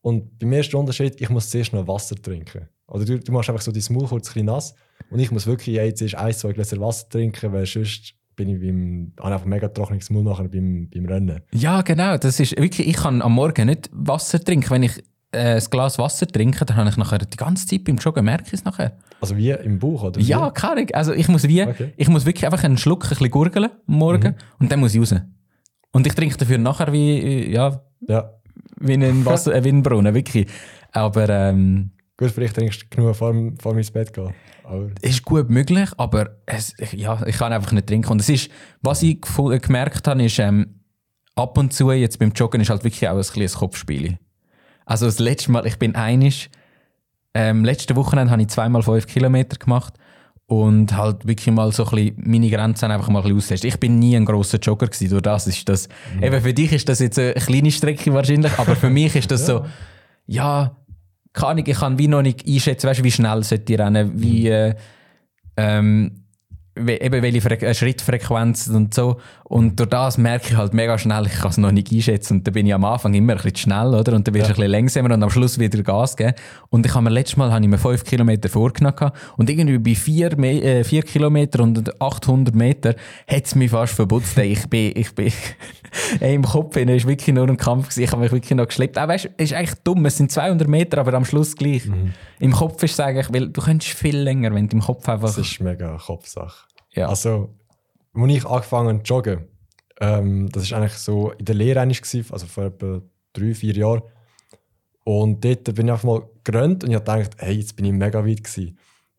Und 0.00 0.38
beim 0.38 0.52
ersten 0.52 0.76
Unterschied, 0.76 1.20
ich 1.20 1.28
muss 1.30 1.48
zuerst 1.50 1.72
noch 1.72 1.86
Wasser 1.86 2.16
trinken. 2.16 2.68
Oder 2.88 3.04
du, 3.04 3.18
du 3.20 3.32
machst 3.32 3.48
einfach 3.48 3.62
so 3.62 3.70
dein 3.72 3.82
Maul 3.90 4.06
kurz 4.08 4.28
ein 4.28 4.32
bisschen 4.32 4.46
nass 4.46 4.74
und 5.10 5.18
ich 5.20 5.30
muss 5.30 5.46
wirklich 5.46 5.76
jetzt 5.76 6.02
erst 6.02 6.16
ein, 6.16 6.32
zwei 6.34 6.52
Gläser 6.52 6.78
Wasser 6.80 7.08
trinken, 7.08 7.52
weil 7.52 7.64
sonst 7.66 8.14
bin 8.34 8.48
ich 8.48 8.60
beim, 8.60 9.12
habe 9.20 9.34
einfach 9.34 9.46
mega 9.46 9.68
trockenes 9.68 10.10
Maul 10.10 10.24
nachher 10.24 10.48
beim, 10.48 10.88
beim 10.92 11.04
Rennen. 11.06 11.40
Ja, 11.52 11.82
genau. 11.82 12.16
Das 12.16 12.40
ist 12.40 12.58
wirklich, 12.58 12.88
ich 12.88 12.96
kann 12.96 13.22
am 13.22 13.32
Morgen 13.34 13.66
nicht 13.66 13.88
Wasser 13.92 14.42
trinken. 14.42 14.70
Wenn 14.70 14.82
ich 14.82 14.98
äh, 15.30 15.54
ein 15.56 15.64
Glas 15.70 15.98
Wasser 15.98 16.26
trinke, 16.26 16.64
dann 16.64 16.76
habe 16.76 16.90
ich 16.90 16.96
nachher 16.96 17.18
die 17.18 17.36
ganze 17.36 17.66
Zeit 17.66 17.84
beim 17.84 17.96
Joggen, 17.96 18.24
merke 18.24 18.44
ich 18.48 18.54
es 18.54 18.64
nachher. 18.64 18.98
Also 19.20 19.36
wie 19.36 19.50
im 19.50 19.78
Bauch, 19.78 20.02
oder? 20.02 20.20
Ja, 20.20 20.48
wie? 20.48 20.52
keine 20.52 20.72
Ahnung. 20.72 20.88
Also 20.94 21.12
ich 21.12 21.28
muss 21.28 21.46
wie, 21.46 21.62
Okay. 21.62 21.92
ich 21.96 22.08
muss 22.08 22.26
wirklich 22.26 22.44
einfach 22.44 22.64
einen 22.64 22.76
Schluck 22.78 23.04
ein 23.04 23.08
bisschen 23.10 23.30
gurgeln 23.30 23.70
am 23.86 23.94
Morgen 23.94 24.34
und 24.58 24.72
dann 24.72 24.80
muss 24.80 24.94
ich 24.94 25.00
raus. 25.00 25.14
Und 25.92 26.06
ich 26.06 26.14
trinke 26.14 26.36
dafür 26.36 26.58
nachher 26.58 26.92
wie, 26.92 27.50
ja, 27.52 27.80
Ja. 28.08 28.32
wie 28.80 28.94
ein 28.94 29.24
Wasser, 29.24 29.54
äh, 29.54 29.62
wie 29.64 29.68
ein 29.70 29.82
Brunnen, 29.82 30.14
wirklich. 30.14 30.46
Aber 30.92 31.28
ähm, 31.28 31.90
Gut, 32.16 32.30
vielleicht 32.30 32.56
trinkst 32.56 32.82
du 32.82 32.86
genug 32.96 33.16
vor, 33.16 33.34
vor 33.60 33.76
ins 33.76 33.90
Bett 33.90 34.12
gehen. 34.12 34.32
Aber 34.64 34.90
ist 35.00 35.24
gut 35.24 35.50
möglich, 35.50 35.90
aber 35.96 36.36
es, 36.46 36.74
ja, 36.92 37.20
ich 37.26 37.36
kann 37.36 37.52
einfach 37.52 37.72
nicht 37.72 37.86
trinken. 37.86 38.10
Und 38.12 38.20
es 38.20 38.28
ist, 38.28 38.50
was 38.80 39.02
ich 39.02 39.20
gemerkt 39.20 40.06
habe, 40.06 40.22
ist, 40.22 40.38
ähm, 40.38 40.80
ab 41.34 41.58
und 41.58 41.72
zu 41.72 41.90
jetzt 41.92 42.18
beim 42.18 42.30
Joggen 42.32 42.60
ist 42.60 42.70
halt 42.70 42.84
wirklich 42.84 43.08
auch 43.08 43.16
ein 43.16 43.22
kleines 43.22 43.54
Kopfspiel. 43.56 44.18
Also 44.86 45.06
das 45.06 45.18
letzte 45.18 45.50
Mal, 45.52 45.66
ich 45.66 45.78
bin 45.78 45.94
einig, 45.94 46.50
ähm, 47.34 47.64
letzte 47.64 47.96
Wochenende 47.96 48.30
habe 48.30 48.42
ich 48.42 48.48
zweimal 48.48 48.82
fünf 48.82 49.06
Kilometer 49.06 49.56
gemacht 49.56 49.94
und 50.52 50.94
halt 50.94 51.26
wirklich 51.26 51.54
mal 51.54 51.72
so 51.72 51.86
ein 51.86 51.90
bisschen 51.90 52.14
meine 52.18 52.50
Grenzen 52.50 52.90
einfach 52.90 53.08
mal 53.08 53.20
ein 53.20 53.22
bisschen 53.22 53.38
austestet. 53.38 53.72
Ich 53.72 53.80
bin 53.80 53.98
nie 53.98 54.14
ein 54.14 54.26
grosser 54.26 54.58
Jogger 54.58 54.86
gewesen, 54.86 55.08
durch 55.08 55.22
das 55.22 55.46
ist 55.46 55.66
das, 55.66 55.88
eben 56.20 56.42
für 56.42 56.52
dich 56.52 56.70
ist 56.74 56.86
das 56.90 56.98
jetzt 56.98 57.18
eine 57.18 57.32
kleine 57.32 57.70
Strecke 57.70 58.12
wahrscheinlich, 58.12 58.52
aber 58.58 58.76
für 58.76 58.90
mich 58.90 59.16
ist 59.16 59.30
das 59.30 59.46
so, 59.46 59.64
ja, 60.26 60.76
keine 61.32 61.48
Ahnung, 61.48 61.64
ich 61.66 61.78
kann 61.78 61.98
wie 61.98 62.06
noch 62.06 62.20
nicht 62.20 62.46
einschätzen, 62.46 62.86
weißt, 62.86 63.00
du, 63.00 63.04
wie 63.04 63.10
schnell 63.10 63.42
sollte 63.42 63.72
ich 63.72 63.78
rennen, 63.78 64.12
wie, 64.14 64.48
äh, 64.48 64.74
ähm, 65.56 66.21
eben 66.76 67.22
welche 67.22 67.40
Fre 67.40 67.60
äh, 67.60 67.74
Schrittfrequenz 67.74 68.68
und 68.68 68.94
so. 68.94 69.20
Und 69.44 69.78
durch 69.78 69.90
das 69.90 70.16
merke 70.16 70.50
ich 70.50 70.56
halt 70.56 70.72
mega 70.72 70.96
schnell, 70.98 71.26
ich 71.26 71.34
kann 71.34 71.50
es 71.50 71.58
noch 71.58 71.72
nicht 71.72 71.92
einschätzen. 71.92 72.38
Und 72.38 72.46
da 72.46 72.50
bin 72.50 72.66
ich 72.66 72.74
am 72.74 72.84
Anfang 72.84 73.12
immer 73.14 73.34
ein 73.34 73.36
bisschen 73.36 73.56
schnell, 73.56 73.88
oder? 73.88 74.14
Und 74.14 74.26
dann 74.26 74.32
bist 74.32 74.46
du 74.46 74.50
ein 74.50 74.56
bisschen 74.56 74.70
langsamer 74.70 75.14
und 75.14 75.22
am 75.22 75.30
Schluss 75.30 75.58
wieder 75.58 75.82
Gas 75.82 76.16
geben. 76.16 76.34
Und 76.70 76.86
ich 76.86 76.94
habe 76.94 77.04
mir 77.04 77.10
letztes 77.10 77.36
Mal 77.36 77.52
habe 77.52 77.62
ich 77.62 77.70
mir 77.70 77.78
5 77.78 78.04
Kilometer 78.04 78.48
vorgenommen 78.48 79.12
und 79.36 79.50
irgendwie 79.50 79.78
bei 79.78 79.94
4 79.94 80.36
Me 80.36 80.62
äh, 80.62 80.84
vier 80.84 81.02
Kilometer 81.02 81.62
und 81.62 82.00
800 82.00 82.54
Meter 82.54 82.94
hat 83.26 83.46
es 83.46 83.54
mich 83.54 83.70
fast 83.70 83.94
verputzt. 83.94 84.38
Ich 84.38 84.66
bin, 84.68 84.92
ich 84.94 85.14
bin 85.14 85.32
ey, 86.20 86.34
im 86.34 86.42
Kopf 86.42 86.76
hinein 86.76 86.96
ist 86.96 87.06
wirklich 87.06 87.34
nur 87.34 87.48
ein 87.48 87.56
Kampf 87.56 87.88
gewesen. 87.88 88.02
Ich 88.02 88.12
habe 88.12 88.22
mich 88.22 88.32
wirklich 88.32 88.56
noch 88.56 88.66
geschleppt. 88.66 88.98
Auch 88.98 89.08
weißt, 89.08 89.30
es 89.36 89.50
ist 89.50 89.52
eigentlich 89.52 89.74
dumm, 89.84 90.04
es 90.06 90.16
sind 90.16 90.30
200 90.30 90.68
Meter, 90.68 90.98
aber 90.98 91.14
am 91.14 91.24
Schluss 91.24 91.56
gleich. 91.56 91.88
Im 92.38 92.52
Kopf 92.52 92.82
ist 92.82 92.92
es 92.92 93.00
eigentlich, 93.00 93.32
weil 93.32 93.48
du 93.48 93.60
könntest 93.60 93.92
viel 93.92 94.16
länger, 94.16 94.54
wenn 94.54 94.68
du 94.68 94.76
im 94.76 94.82
Kopf 94.82 95.08
einfach... 95.08 95.34
das 95.34 95.38
ist 95.38 95.60
mega 95.60 95.96
Kopfsache. 95.96 96.66
ja. 96.92 97.08
Also, 97.08 97.54
als 98.14 98.32
ich 98.32 98.44
angefangen 98.44 98.88
habe 98.88 99.02
zu 99.02 99.14
joggen, 99.14 99.48
ähm, 100.00 100.48
das 100.50 100.70
war 100.70 100.78
eigentlich 100.78 100.94
so 100.94 101.30
in 101.32 101.44
der 101.44 101.54
Lehre, 101.54 101.80
also 101.80 102.46
vor 102.46 102.64
etwa 102.64 103.00
drei, 103.32 103.54
vier 103.54 103.74
Jahren. 103.74 104.02
Und 105.04 105.44
dort 105.44 105.64
bin 105.74 105.86
ich 105.86 105.92
einfach 105.92 106.04
mal 106.04 106.22
gerannt 106.44 106.84
und 106.84 106.90
ich 106.90 106.96
gedacht, 106.96 107.32
hey, 107.38 107.54
jetzt 107.54 107.76
bin 107.76 107.86
ich 107.86 107.92
mega 107.92 108.24
weit 108.24 108.44
gewesen. 108.44 108.78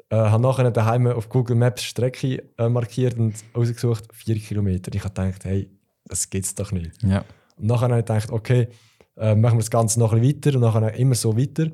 Äh, 0.09 0.15
habe 0.15 0.43
nachher 0.43 0.69
daheim 0.71 1.07
auf 1.07 1.29
Google 1.29 1.55
Maps 1.55 1.83
Strecke 1.83 2.43
äh, 2.57 2.69
markiert 2.69 3.17
und 3.17 3.35
ausgesucht, 3.53 4.05
vier 4.13 4.37
Kilometer. 4.39 4.91
Ich 4.93 5.03
habe 5.03 5.13
gedacht, 5.13 5.45
hey, 5.45 5.69
das 6.13 6.29
geht's 6.29 6.55
doch 6.55 6.71
nicht. 6.71 6.91
ja. 7.03 7.23
Und 7.57 7.67
nachher 7.67 7.89
habe 7.89 7.99
ich 7.99 8.05
gedacht, 8.05 8.31
okay, 8.31 8.67
äh, 9.17 9.35
machen 9.35 9.55
wir 9.57 9.59
das 9.61 9.69
Ganze 9.69 9.99
noch 9.99 10.11
ein 10.13 10.21
bisschen 10.21 10.37
weiter 10.37 10.55
und 10.57 10.61
nachher 10.61 10.93
immer 10.95 11.15
so 11.15 11.37
weiter. 11.37 11.67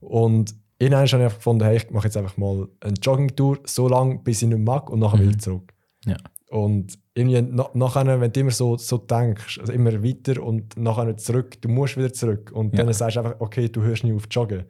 Und 0.00 0.54
irgendwann 0.78 0.98
habe 0.98 1.06
ich 1.06 1.14
einfach 1.14 1.36
gefunden, 1.36 1.64
hey, 1.64 1.76
ich 1.76 1.90
mache 1.90 2.06
jetzt 2.06 2.16
einfach 2.16 2.36
mal 2.36 2.68
eine 2.80 2.94
Joggingtour 2.94 3.58
so 3.64 3.88
lange, 3.88 4.18
bis 4.18 4.42
ich 4.42 4.48
nicht 4.48 4.58
mag 4.60 4.88
und 4.90 5.00
nachher 5.00 5.18
wieder 5.20 5.38
zurück. 5.38 5.72
Ja. 6.06 6.16
Und 6.50 6.98
irgendwie 7.14 7.42
na, 7.42 7.68
nachher, 7.74 8.20
wenn 8.20 8.32
du 8.32 8.40
immer 8.40 8.52
so, 8.52 8.76
so 8.76 8.96
denkst, 8.98 9.58
also 9.58 9.72
immer 9.72 10.02
weiter 10.04 10.40
und 10.42 10.76
nachher 10.76 11.16
zurück, 11.16 11.60
du 11.60 11.68
musst 11.68 11.96
wieder 11.96 12.12
zurück 12.12 12.52
und 12.54 12.76
Ja. 12.76 12.84
dann 12.84 12.92
sagst 12.92 13.16
du 13.16 13.20
einfach, 13.20 13.40
okay, 13.40 13.68
du 13.68 13.82
hörst 13.82 14.04
nicht 14.04 14.14
auf 14.14 14.28
zu 14.28 14.40
joggen, 14.40 14.64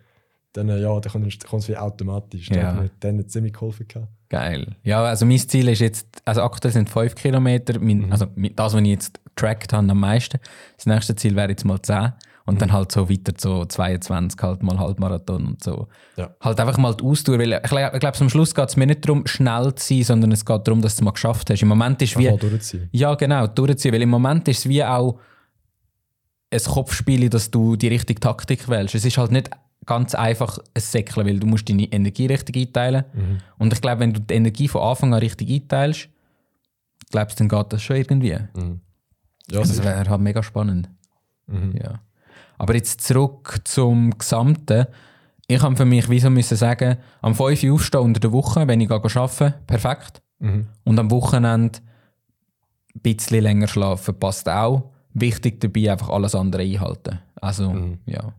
dann 0.59 0.69
äh, 0.69 0.81
ja, 0.81 1.01
dann 1.01 1.13
kommt 1.13 1.45
kommt 1.47 1.63
es 1.63 1.69
wie 1.69 1.77
automatisch. 1.77 2.51
Ja. 2.51 2.75
hat 2.75 2.81
mir 2.83 2.91
dann 3.01 3.29
ziemlich 3.29 3.53
geholfen. 3.53 3.87
Gehabt. 3.89 4.09
Geil. 4.29 4.77
Ja, 4.83 5.03
also 5.05 5.25
mein 5.25 5.39
Ziel 5.39 5.69
ist 5.69 5.81
jetzt, 5.81 6.07
also 6.25 6.43
aktuell 6.43 6.73
sind 6.73 6.91
5 6.91 7.15
Kilometer, 7.15 7.79
mein, 7.81 8.13
also 8.13 8.27
mit- 8.35 8.59
das, 8.59 8.75
was 8.75 8.81
ich 8.83 8.89
jetzt 8.89 9.21
getrackt 9.25 9.73
habe 9.73 9.91
am 9.91 10.01
meisten. 10.01 10.39
Das 10.77 10.87
nächste 10.87 11.17
Ziel 11.17 11.35
wäre 11.37 11.49
jetzt 11.51 11.65
mal 11.65 11.81
10. 11.81 12.13
Und 12.45 12.63
dann 12.63 12.73
halt 12.73 12.91
so 12.91 13.11
weiter 13.11 13.35
so 13.37 13.67
22, 13.67 14.41
halt 14.43 14.63
mal 14.63 14.79
Halbmarathon 14.79 15.49
und 15.49 15.63
so. 15.63 15.87
Ja. 16.17 16.31
Halt 16.41 16.59
einfach 16.59 16.79
mal 16.79 16.95
die 16.95 17.05
Ausdauer, 17.05 17.39
weil 17.39 17.53
ich 17.53 17.63
glaube, 17.71 17.99
glaub, 17.99 18.19
am 18.19 18.31
Schluss 18.31 18.55
geht 18.55 18.69
es 18.71 18.77
mir 18.77 18.87
nicht 18.87 19.05
darum, 19.07 19.27
schnell 19.27 19.75
zu 19.75 19.95
sein, 19.95 20.03
sondern 20.05 20.33
es 20.33 20.47
geht 20.47 20.67
darum, 20.67 20.81
dass 20.81 20.95
du 20.97 21.01
es 21.01 21.05
mal 21.05 21.11
geschafft 21.11 21.51
hast. 21.51 21.61
Im 21.61 21.69
Moment 21.69 22.01
ist 22.01 22.17
wie... 22.19 22.35
Durchziehen. 22.35 22.89
Ja, 22.93 23.15
genau, 23.17 23.47
durchziehen. 23.49 23.93
Weil 23.93 24.01
im 24.01 24.09
Moment 24.09 24.49
ist 24.49 24.61
es 24.61 24.69
wie 24.69 24.83
auch 24.83 25.19
ein 26.51 26.61
Kopfspiel, 26.65 27.29
dass 27.29 27.51
du 27.51 27.77
die 27.77 27.89
richtige 27.89 28.19
Taktik 28.21 28.67
wählst. 28.69 28.95
Es 28.95 29.05
ist 29.05 29.19
halt 29.19 29.31
nicht 29.31 29.51
ganz 29.89 30.15
einfach 30.15 30.59
ein 30.59 30.81
Säckchen, 30.81 31.27
weil 31.27 31.41
du 31.41 31.47
musst 31.47 31.69
deine 31.69 31.85
Energie 31.85 32.27
richtig 32.27 32.57
einteilen. 32.57 33.05
Mhm. 33.15 33.39
Und 33.59 33.73
ich 33.73 33.81
glaube, 33.81 34.01
wenn 34.01 34.13
du 34.13 34.21
die 34.21 34.35
Energie 34.35 34.69
von 34.69 34.83
Anfang 34.83 35.15
an 35.15 35.21
richtig 35.21 35.51
einteilst, 35.51 36.09
glaubst 37.11 37.41
dann 37.41 37.49
geht 37.49 37.73
das 37.73 37.83
schon 37.83 37.97
irgendwie. 37.97 38.37
Mhm. 38.55 38.81
Ja, 39.51 39.61
das 39.61 39.71
sicher. 39.71 39.85
wäre 39.85 40.09
halt 40.11 40.21
mega 40.21 40.43
spannend. 40.43 40.91
Mhm. 41.47 41.75
Ja. 41.83 42.01
Aber 42.59 42.75
jetzt 42.75 43.01
zurück 43.01 43.61
zum 43.65 44.17
Gesamten. 44.19 44.87
Ich 45.47 45.63
habe 45.63 45.75
für 45.77 45.87
mich 45.87 46.09
wieso 46.11 46.29
müssen 46.29 46.59
sagen, 46.59 46.99
am 47.23 47.35
5 47.35 47.63
Uhr 47.65 47.73
aufstehen 47.75 48.03
unter 48.03 48.21
der 48.21 48.33
Woche, 48.33 48.69
wenn 48.69 48.81
ich 48.83 48.91
arbeite, 48.91 49.55
perfekt. 49.67 50.21
Mhm. 50.39 50.67
Und 50.85 50.99
am 50.99 51.11
Wochenende 51.11 51.79
ein 52.95 53.01
bisschen 53.01 53.43
länger 53.43 53.69
schlafen, 53.69 54.19
passt 54.21 54.49
auch. 54.51 54.91
Wichtig 55.15 55.61
dabei 55.61 55.93
einfach 55.93 56.11
alles 56.11 56.35
andere 56.35 56.63
einhalten. 56.63 57.21
Also, 57.41 57.71
Mhm. 57.73 57.99
ja. 58.05 58.35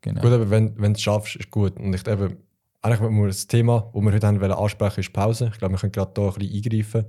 Genau. 0.00 0.20
Gut, 0.20 0.32
aber 0.32 0.50
wenn, 0.50 0.74
du 0.76 0.90
es 0.92 1.00
schaffst, 1.00 1.36
ist 1.36 1.50
gut. 1.50 1.78
Und 1.78 1.94
ich 1.94 2.06
eben, 2.06 2.36
eigentlich 2.82 3.00
wir 3.00 3.26
das 3.26 3.46
Thema, 3.46 3.90
das 3.92 4.02
wir 4.02 4.12
heute 4.12 4.26
haben 4.26 4.40
wollen 4.40 4.52
ansprechen, 4.52 5.00
ist 5.00 5.12
Pause. 5.12 5.50
Ich 5.52 5.58
glaube, 5.58 5.74
wir 5.74 5.78
können 5.78 5.92
gerade 5.92 6.12
hier 6.14 6.32
ein 6.32 6.38
bisschen 6.38 6.64
eingreifen. 6.64 7.04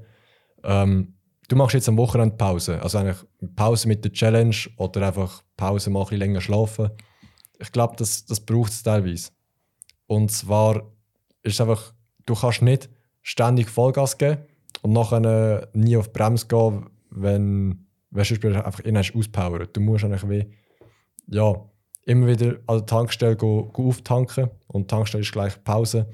Ähm, 0.64 1.14
du 1.48 1.56
machst 1.56 1.76
jetzt 1.76 1.90
am 1.90 1.98
Wochenende 1.98 2.36
Pause. 2.36 2.82
Also 2.82 2.98
eigentlich 2.98 3.18
Pause 3.56 3.88
mit 3.88 4.04
der 4.04 4.12
Challenge 4.12 4.56
oder 4.78 5.08
einfach 5.08 5.44
Pause 5.56 5.90
mal 5.90 6.00
ein 6.00 6.06
bisschen 6.06 6.20
länger 6.20 6.42
schlafen. 6.42 6.90
Ich 7.60 7.72
glaube, 7.72 7.96
das, 7.98 8.26
das 8.26 8.40
braucht 8.40 8.72
es 8.72 8.84
teilweise. 8.84 9.30
Und 10.08 10.32
zwar 10.32 10.84
ist 11.44 11.60
einfach, 11.62 11.94
du 12.26 12.36
kannst 12.36 12.62
nicht 12.62 12.90
ständig 13.22 13.70
Vollgas 13.70 14.18
geben 14.18 14.42
und 14.82 14.94
nachher 14.94 15.24
äh, 15.24 15.68
nie 15.74 15.98
auf 15.98 16.08
die 16.08 16.14
Bremse 16.14 16.48
gehen, 16.48 16.90
wenn, 17.10 17.88
wenn 18.10 18.24
du 18.24 18.66
einfach 18.66 18.84
hast 18.84 19.16
auspowert. 19.16 19.76
Du 19.76 19.82
musst 19.82 20.06
eigentlich 20.06 20.30
wie, 20.30 20.46
ja, 21.28 21.56
immer 22.08 22.28
wieder 22.28 22.58
an 22.68 22.78
der 22.78 22.86
Tankstelle 22.86 23.36
go, 23.36 23.70
go 23.74 23.90
auftanken 23.90 24.50
und 24.68 24.84
die 24.84 24.88
Tankstelle 24.88 25.24
ist 25.24 25.32
gleich 25.32 25.62
Pause. 25.64 26.10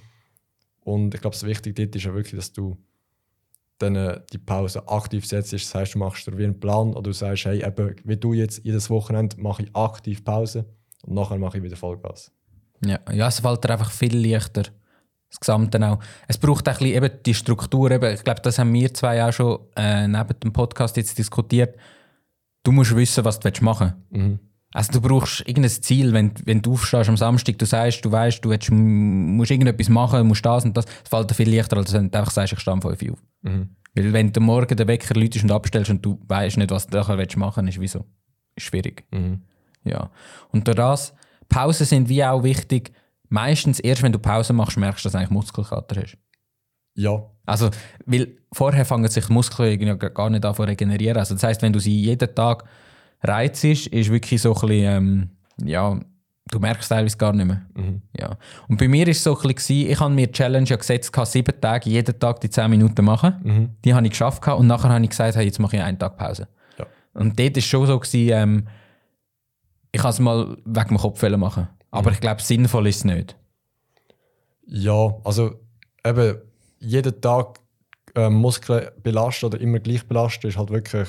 Und 0.82 1.14
ich 1.14 1.22
glaube, 1.22 1.36
das 1.36 1.46
Wichtige 1.46 1.86
dort 1.86 1.96
ist 1.96 2.04
ja 2.04 2.14
wirklich, 2.14 2.36
dass 2.36 2.52
du 2.52 2.78
dann 3.78 3.96
äh, 3.96 4.20
die 4.32 4.40
Pause 4.40 4.88
aktiv 4.88 5.26
setzt. 5.26 5.54
Das 5.54 5.74
heißt, 5.74 5.94
du 5.94 6.00
machst 6.00 6.26
dir 6.26 6.38
wie 6.38 6.46
einen 6.46 6.60
Plan 6.60 6.90
oder 6.94 7.04
du 7.04 7.14
sagst, 7.14 7.46
hey, 7.46 7.64
eben, 7.64 7.96
wie 8.04 8.18
du 8.18 8.34
jetzt 8.34 8.64
jedes 8.64 8.90
Wochenende 8.90 9.40
mache 9.40 9.64
ich 9.64 9.76
aktiv 9.76 10.26
Pause 10.26 10.66
und 11.04 11.14
nachher 11.14 11.38
mache 11.38 11.60
ich 11.60 11.64
wieder 11.64 11.76
Vollgas. 11.76 12.32
Ja, 12.84 13.00
ja, 13.12 13.28
es 13.28 13.40
fällt 13.40 13.64
dir 13.64 13.70
einfach 13.70 13.92
viel 13.92 14.18
leichter. 14.18 14.64
Das 15.30 15.40
Gesamte 15.40 15.80
auch. 15.88 16.00
Es 16.28 16.38
braucht 16.38 16.68
auch 16.68 16.74
ein 16.74 16.80
bisschen 16.80 17.04
eben 17.04 17.24
die 17.24 17.34
Struktur. 17.34 17.92
Eben, 17.92 18.14
ich 18.14 18.24
glaube, 18.24 18.42
das 18.42 18.60
haben 18.60 18.74
wir 18.74 18.94
zwei 18.94 19.24
auch 19.24 19.32
schon 19.32 19.60
äh, 19.76 20.08
neben 20.08 20.40
dem 20.40 20.54
Podcast 20.54 20.98
jetzt 20.98 21.18
diskutiert. 21.18 21.76
Du 22.64 22.72
musst 22.72 22.96
wissen, 22.96 23.26
was 23.26 23.40
du 23.40 23.52
machen 23.62 23.94
willst. 24.10 24.28
Mhm. 24.28 24.40
Also 24.74 24.92
du 24.92 25.02
brauchst 25.02 25.42
irgendein 25.48 25.70
Ziel, 25.70 26.14
wenn, 26.14 26.34
wenn 26.46 26.62
du 26.62 26.74
aufstehst 26.74 27.08
am 27.08 27.18
Samstag, 27.18 27.60
du 27.60 27.66
sagst, 27.66 28.04
du 28.04 28.12
weißt, 28.12 28.44
du 28.44 28.50
willst, 28.50 28.72
musst 28.72 29.52
irgendetwas 29.52 29.90
machen, 29.90 30.28
musst 30.28 30.46
das 30.46 30.66
und 30.66 30.76
das. 30.76 30.86
Es 31.04 31.10
fällt 31.10 31.30
dir 31.30 31.36
viel 31.36 31.56
leichter, 31.56 31.78
als 31.78 31.94
wenn 31.94 32.10
du 32.10 32.18
einfach 32.18 32.32
sagst, 32.32 32.54
ich 32.54 32.60
stehe 32.60 32.74
um 32.74 32.82
5 32.82 33.02
Uhr 33.04 33.14
auf. 33.14 33.20
Mhm. 33.44 33.70
Weil 33.94 34.14
wenn 34.14 34.34
du 34.34 34.40
morgen 34.42 34.76
den 34.76 34.88
Wecker 34.88 35.14
läutest 35.14 35.44
und 35.44 35.52
abstellst 35.52 35.92
und 35.92 36.04
du 36.04 36.20
weißt 36.28 36.58
nicht, 36.58 36.72
was 36.72 36.88
du 36.88 36.98
nachher 36.98 37.18
willst 37.18 37.38
machen 37.38 37.66
willst, 37.66 37.78
ist 37.78 37.82
wieso? 37.82 38.06
Schwierig. 38.58 39.04
Mhm. 39.12 39.42
Ja. 39.84 40.10
Und 40.50 40.68
durch 40.68 40.76
das, 40.76 41.14
Pausen 41.50 41.86
sind 41.86 42.10
wie 42.10 42.24
auch 42.24 42.44
wichtig. 42.44 42.92
Meistens 43.30 43.80
erst, 43.80 44.02
wenn 44.02 44.12
du 44.12 44.20
Pause 44.20 44.54
machst, 44.54 44.78
merkst 44.78 45.04
du, 45.04 45.08
dass 45.08 45.14
du 45.14 45.18
eigentlich 45.20 45.30
Muskelkater 45.30 46.02
hast. 46.02 46.18
Ja, 46.96 47.24
Also, 47.46 47.70
weil 48.06 48.38
vorher 48.52 48.86
fangen 48.86 49.10
sich 49.10 49.30
Muskeln 49.30 50.00
gar 50.14 50.30
nicht 50.30 50.46
an 50.46 50.56
zu 50.56 50.64
regenerieren. 50.64 51.18
Also, 51.18 51.34
das 51.36 51.44
heißt, 51.44 51.62
wenn 51.62 51.74
du 51.74 51.80
sie 51.80 52.00
jeden 52.02 52.34
Tag 52.36 52.64
reizt, 53.24 53.64
ist 53.64 54.12
wirklich 54.12 54.42
so 54.42 54.54
ein 54.54 54.62
bisschen, 54.68 54.84
ähm, 54.86 55.30
ja, 55.64 56.00
du 56.52 56.60
merkst 56.60 56.90
teilweise 56.90 57.18
gar 57.18 57.34
nicht 57.34 57.46
mehr. 57.46 57.66
Mhm. 57.76 58.02
Ja. 58.20 58.38
Und 58.68 58.78
bei 58.78 58.88
mir 58.88 59.06
war 59.06 59.12
es 59.12 59.24
so 59.24 59.38
ein 59.40 59.54
bisschen, 59.54 59.90
ich 59.90 60.00
habe 60.00 60.14
mir 60.14 60.28
die 60.28 60.34
Challenge 60.34 60.68
ja 60.68 60.76
gesetzt, 60.76 61.12
sieben 61.26 61.60
Tage, 61.62 61.90
jeden 61.90 62.20
Tag 62.20 62.42
die 62.42 62.50
zehn 62.50 62.70
Minuten 62.70 63.04
machen. 63.06 63.36
Mhm. 63.44 63.70
Die 63.84 63.94
habe 63.94 64.06
ich 64.06 64.12
geschafft 64.12 64.46
und 64.48 64.68
nachher 64.68 64.90
habe 64.90 65.04
ich 65.04 65.10
gesagt, 65.10 65.36
hey, 65.36 65.46
jetzt 65.46 65.60
mache 65.60 65.78
ich 65.78 65.82
einen 65.82 65.98
Tag 65.98 66.18
Pause. 66.18 66.48
Ja. 66.78 66.86
Und 67.14 67.40
dort 67.40 67.56
war 67.56 67.58
es 67.58 67.66
schon 67.66 67.88
so, 67.88 68.00
gewesen, 68.00 68.30
ähm, 68.32 68.68
ich 69.92 70.02
kann 70.02 70.10
es 70.10 70.20
mal 70.20 70.58
wegen 70.66 70.88
dem 70.90 70.98
Kopf 70.98 71.22
machen. 71.38 71.68
Aber 71.92 72.10
Mhm. 72.10 72.14
ich 72.16 72.22
glaube, 72.22 72.42
sinnvoll 72.42 72.88
ist 72.88 72.98
es 72.98 73.06
nicht. 73.06 73.36
Ja, 74.66 75.14
also 75.24 75.60
eben 76.06 76.38
jeden 76.80 77.22
Tag 77.22 77.60
ähm, 78.16 78.34
Muskeln 78.36 78.90
belasten 79.02 79.46
oder 79.48 79.60
immer 79.62 79.80
gleich 79.80 80.08
belasten 80.08 80.48
ist 80.48 80.58
halt 80.58 80.70
wirklich, 80.72 81.08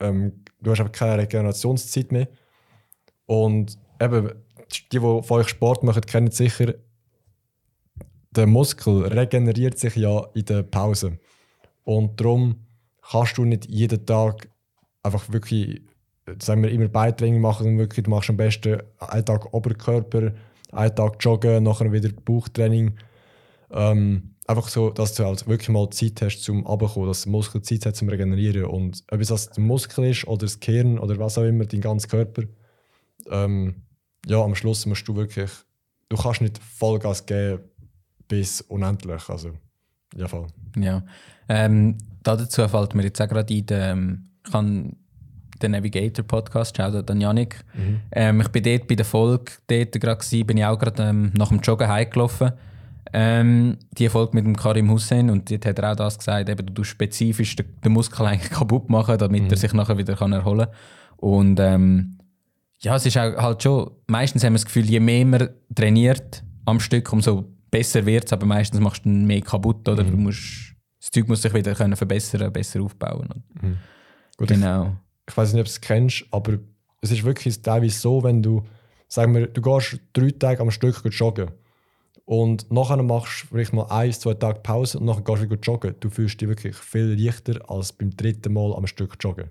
ähm, 0.00 0.44
du 0.60 0.70
hast 0.70 0.80
einfach 0.80 0.92
keine 0.92 1.18
Regenerationszeit 1.22 2.12
mehr. 2.12 2.28
Und 3.26 3.78
eben, 4.00 4.32
die, 4.72 4.88
die 4.90 5.00
von 5.00 5.22
euch 5.28 5.48
Sport 5.48 5.82
machen, 5.82 6.02
kennen 6.02 6.30
sicher, 6.30 6.74
der 8.30 8.46
Muskel 8.46 9.06
regeneriert 9.06 9.78
sich 9.78 9.96
ja 9.96 10.26
in 10.34 10.44
der 10.44 10.62
Pause. 10.62 11.18
Und 11.84 12.20
darum 12.20 12.66
kannst 13.02 13.38
du 13.38 13.44
nicht 13.44 13.66
jeden 13.66 14.04
Tag 14.04 14.48
einfach 15.02 15.30
wirklich, 15.32 15.82
sagen 16.40 16.62
wir, 16.62 16.70
immer 16.70 16.88
Beitraining 16.88 17.40
machen, 17.40 17.78
wirklich, 17.78 18.04
du 18.04 18.10
machst 18.10 18.30
am 18.30 18.36
besten 18.36 18.82
einen 18.98 19.24
Tag 19.24 19.52
Oberkörper, 19.52 20.32
einen 20.72 20.94
Tag 20.94 21.16
Joggen, 21.20 21.64
nachher 21.64 21.90
wieder 21.92 22.10
Bauchtraining. 22.24 22.98
Ähm, 23.70 24.34
einfach 24.46 24.68
so, 24.68 24.90
dass 24.90 25.14
du 25.14 25.24
halt 25.24 25.46
wirklich 25.46 25.68
mal 25.68 25.90
Zeit 25.90 26.22
hast 26.22 26.40
zum 26.40 26.66
Abkommen, 26.66 27.06
dass 27.06 27.22
der 27.22 27.32
Muskel 27.32 27.62
Zeit 27.62 27.84
hat 27.86 27.96
zum 27.96 28.08
Regenerieren. 28.08 28.64
Und 28.64 29.04
ob 29.10 29.20
es 29.20 29.28
das 29.28 29.50
der 29.50 29.62
Muskel 29.62 30.06
ist 30.06 30.26
oder 30.26 30.46
das 30.46 30.58
Gehirn 30.58 30.98
oder 30.98 31.18
was 31.18 31.38
auch 31.38 31.44
immer, 31.44 31.66
dein 31.66 31.80
ganzer 31.80 32.08
Körper, 32.08 32.44
ähm, 33.30 33.82
ja, 34.26 34.42
am 34.42 34.54
Schluss 34.54 34.86
musst 34.86 35.06
du 35.06 35.16
wirklich, 35.16 35.50
du 36.08 36.16
kannst 36.16 36.40
nicht 36.40 36.58
Vollgas 36.58 37.26
geben 37.26 37.62
bis 38.26 38.60
unendlich. 38.62 39.28
Also, 39.28 39.52
ja, 40.16 40.28
voll. 40.28 40.46
Ja. 40.76 41.02
Ähm, 41.48 41.98
dazu 42.22 42.66
fällt 42.68 42.94
mir 42.94 43.04
jetzt 43.04 43.20
auch 43.20 43.28
gerade 43.28 43.54
ein, 43.54 43.66
ähm, 43.70 44.30
ich 44.46 44.52
habe 44.52 44.90
den 45.62 45.72
Navigator 45.72 46.24
Podcast, 46.24 46.76
schau 46.76 47.02
dann 47.02 47.20
Janik. 47.20 47.64
Ähm, 48.12 48.40
ich 48.40 48.48
bin 48.48 48.62
dort 48.62 48.86
bei 48.88 48.94
der 48.94 49.04
Folge 49.04 49.52
dort 49.66 50.00
gerade 50.00 50.44
bin 50.44 50.56
ich 50.56 50.64
auch 50.64 50.78
gerade 50.78 51.02
ähm, 51.02 51.32
nach 51.36 51.48
dem 51.48 51.60
Joggen 51.60 51.88
heimgelaufen. 51.88 52.52
Ähm, 53.12 53.78
die 53.92 54.08
Folge 54.08 54.34
mit 54.34 54.44
dem 54.44 54.56
Karim 54.56 54.90
Hussein 54.90 55.30
und 55.30 55.50
dort 55.50 55.64
hat 55.64 55.78
er 55.78 55.92
auch 55.92 55.96
das 55.96 56.18
gesagt, 56.18 56.48
eben, 56.48 56.74
du 56.74 56.84
spezifisch 56.84 57.56
den, 57.56 57.66
den 57.82 57.92
Muskel 57.92 58.26
eigentlich 58.26 58.50
kaputt 58.58 58.90
machen, 58.90 59.18
damit 59.18 59.50
er 59.50 59.56
sich 59.56 59.72
nachher 59.72 59.98
wieder 59.98 60.14
kann 60.14 60.32
erholen 60.32 60.66
kann. 60.66 60.74
Und 61.16 61.60
ähm, 61.60 62.18
ja, 62.80 62.96
es 62.96 63.06
ist 63.06 63.16
auch 63.16 63.36
halt 63.36 63.62
schon, 63.62 63.90
meistens 64.06 64.44
haben 64.44 64.52
wir 64.52 64.58
das 64.58 64.66
Gefühl, 64.66 64.84
je 64.84 65.00
mehr 65.00 65.24
man 65.24 65.48
trainiert 65.74 66.44
am 66.64 66.80
Stück, 66.80 67.12
umso 67.12 67.44
besser 67.70 68.04
wird 68.06 68.26
es, 68.26 68.32
aber 68.32 68.46
meistens 68.46 68.80
machst 68.80 69.04
du 69.04 69.08
mehr 69.08 69.40
kaputt 69.40 69.88
oder 69.88 70.04
du 70.04 70.16
musst, 70.16 70.74
das 71.00 71.10
Zeug 71.10 71.28
muss 71.28 71.42
sich 71.42 71.54
wieder 71.54 71.74
können 71.74 71.96
verbessern, 71.96 72.52
besser 72.52 72.82
aufbauen. 72.82 73.28
Und, 73.32 73.78
Gut, 74.36 74.48
genau. 74.48 74.96
ich 75.28 75.36
weiß 75.36 75.52
nicht, 75.52 75.60
ob 75.60 75.66
du 75.66 75.70
es 75.70 75.80
kennst, 75.80 76.24
aber 76.30 76.58
es 77.00 77.10
ist 77.10 77.24
wirklich 77.24 77.60
teilweise 77.62 77.98
so, 77.98 78.22
wenn 78.22 78.42
du, 78.42 78.62
sagen 79.08 79.34
wir, 79.34 79.46
du 79.46 79.60
gehst 79.60 80.00
drei 80.12 80.30
Tage 80.30 80.60
am 80.60 80.70
Stück 80.70 81.02
joggen 81.10 81.50
und 82.28 82.70
nachher 82.70 83.02
machst 83.02 83.44
du 83.44 83.46
vielleicht 83.46 83.72
mal 83.72 83.86
ein, 83.86 84.12
zwei 84.12 84.34
Tage 84.34 84.60
Pause 84.60 84.98
und 84.98 85.06
nachher 85.06 85.22
gehst 85.22 85.38
du 85.42 85.50
wieder 85.50 85.60
joggen. 85.62 85.94
Du 85.98 86.10
fühlst 86.10 86.38
dich 86.38 86.46
wirklich 86.46 86.76
viel 86.76 87.16
leichter 87.18 87.58
als 87.70 87.90
beim 87.94 88.14
dritten 88.14 88.52
Mal 88.52 88.74
am 88.76 88.86
Stück 88.86 89.16
joggen. 89.18 89.50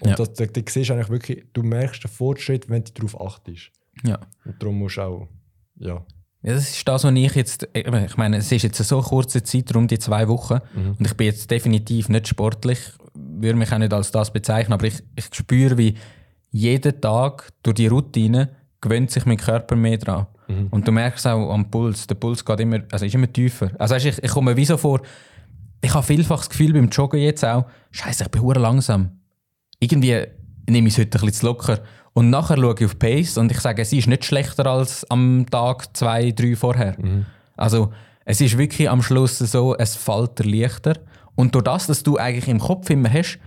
Und 0.00 0.08
Ja. 0.10 0.16
das, 0.16 0.32
da, 0.32 0.46
da 0.46 0.60
siehst 0.66 0.88
du 0.88 0.94
eigentlich 0.94 1.10
wirklich, 1.10 1.44
du 1.52 1.62
merkst 1.62 2.02
den 2.04 2.10
Fortschritt, 2.10 2.70
wenn 2.70 2.82
du 2.82 2.92
darauf 2.94 3.20
achtest. 3.20 3.70
Ja. 4.04 4.20
Und 4.46 4.54
darum 4.62 4.78
musst 4.78 4.96
du 4.96 5.02
auch, 5.02 5.28
ja. 5.76 6.02
Ja, 6.42 6.54
das 6.54 6.70
ist 6.70 6.88
das, 6.88 7.04
was 7.04 7.12
ich 7.12 7.34
jetzt. 7.34 7.68
Ich 7.74 8.16
meine, 8.16 8.38
es 8.38 8.50
ist 8.50 8.62
jetzt 8.62 8.80
eine 8.80 8.86
so 8.86 9.02
kurze 9.02 9.42
Zeit, 9.42 9.76
um 9.76 9.86
die 9.86 9.98
zwei 9.98 10.28
Wochen. 10.28 10.60
Und 10.74 11.04
ich 11.06 11.14
bin 11.14 11.26
jetzt 11.26 11.50
definitiv 11.50 12.08
nicht 12.08 12.28
sportlich, 12.28 12.78
würde 13.12 13.58
mich 13.58 13.70
auch 13.70 13.76
nicht 13.78 13.92
als 13.92 14.12
das 14.12 14.32
bezeichnen, 14.32 14.72
aber 14.72 14.86
ich, 14.86 15.02
ich 15.14 15.26
spüre, 15.34 15.76
wie 15.76 15.94
jeden 16.52 17.00
Tag 17.02 17.50
durch 17.64 17.74
die 17.74 17.88
Routine 17.88 18.48
gewöhnt 18.80 19.10
sich 19.10 19.26
mein 19.26 19.36
Körper 19.36 19.76
mehr 19.76 19.98
dran. 19.98 20.26
Und 20.70 20.88
du 20.88 20.92
merkst 20.92 21.26
auch 21.26 21.52
am 21.52 21.70
Puls, 21.70 22.06
der 22.06 22.14
Puls 22.14 22.44
geht 22.44 22.60
immer, 22.60 22.80
also 22.90 23.04
ist 23.04 23.14
immer 23.14 23.30
tiefer. 23.30 23.70
Also 23.78 23.94
weißt, 23.94 24.06
ich, 24.06 24.22
ich 24.22 24.30
komme 24.30 24.52
mir 24.52 24.56
wie 24.56 24.64
so 24.64 24.76
vor, 24.76 25.00
ich 25.80 25.94
habe 25.94 26.04
vielfach 26.04 26.38
das 26.38 26.50
Gefühl 26.50 26.72
beim 26.72 26.88
Joggen 26.88 27.20
jetzt 27.20 27.44
auch, 27.44 27.66
Scheiße, 27.90 28.24
ich 28.24 28.30
bin 28.30 28.42
langsam. 28.54 29.20
Irgendwie 29.78 30.24
nehme 30.66 30.88
ich 30.88 30.94
es 30.94 31.00
heute 31.00 31.18
ein 31.18 31.26
bisschen 31.26 31.40
zu 31.40 31.46
locker. 31.46 31.80
Und 32.14 32.30
nachher 32.30 32.56
schaue 32.56 32.74
ich 32.78 32.84
auf 32.84 32.98
Pace 32.98 33.38
und 33.38 33.52
ich 33.52 33.60
sage, 33.60 33.84
sie 33.84 33.98
ist 33.98 34.08
nicht 34.08 34.24
schlechter 34.24 34.66
als 34.66 35.08
am 35.10 35.46
Tag 35.50 35.96
zwei, 35.96 36.32
drei 36.32 36.56
vorher. 36.56 36.96
Also 37.56 37.92
es 38.24 38.40
ist 38.40 38.58
wirklich 38.58 38.90
am 38.90 39.02
Schluss 39.02 39.38
so, 39.38 39.76
es 39.76 39.94
fällt 39.94 40.38
dir 40.38 40.44
leichter. 40.44 40.94
Und 41.34 41.54
durch 41.54 41.64
das, 41.64 41.86
dass 41.86 42.02
du 42.02 42.16
eigentlich 42.16 42.48
im 42.48 42.58
Kopf 42.58 42.90
immer 42.90 43.12
hast, 43.12 43.38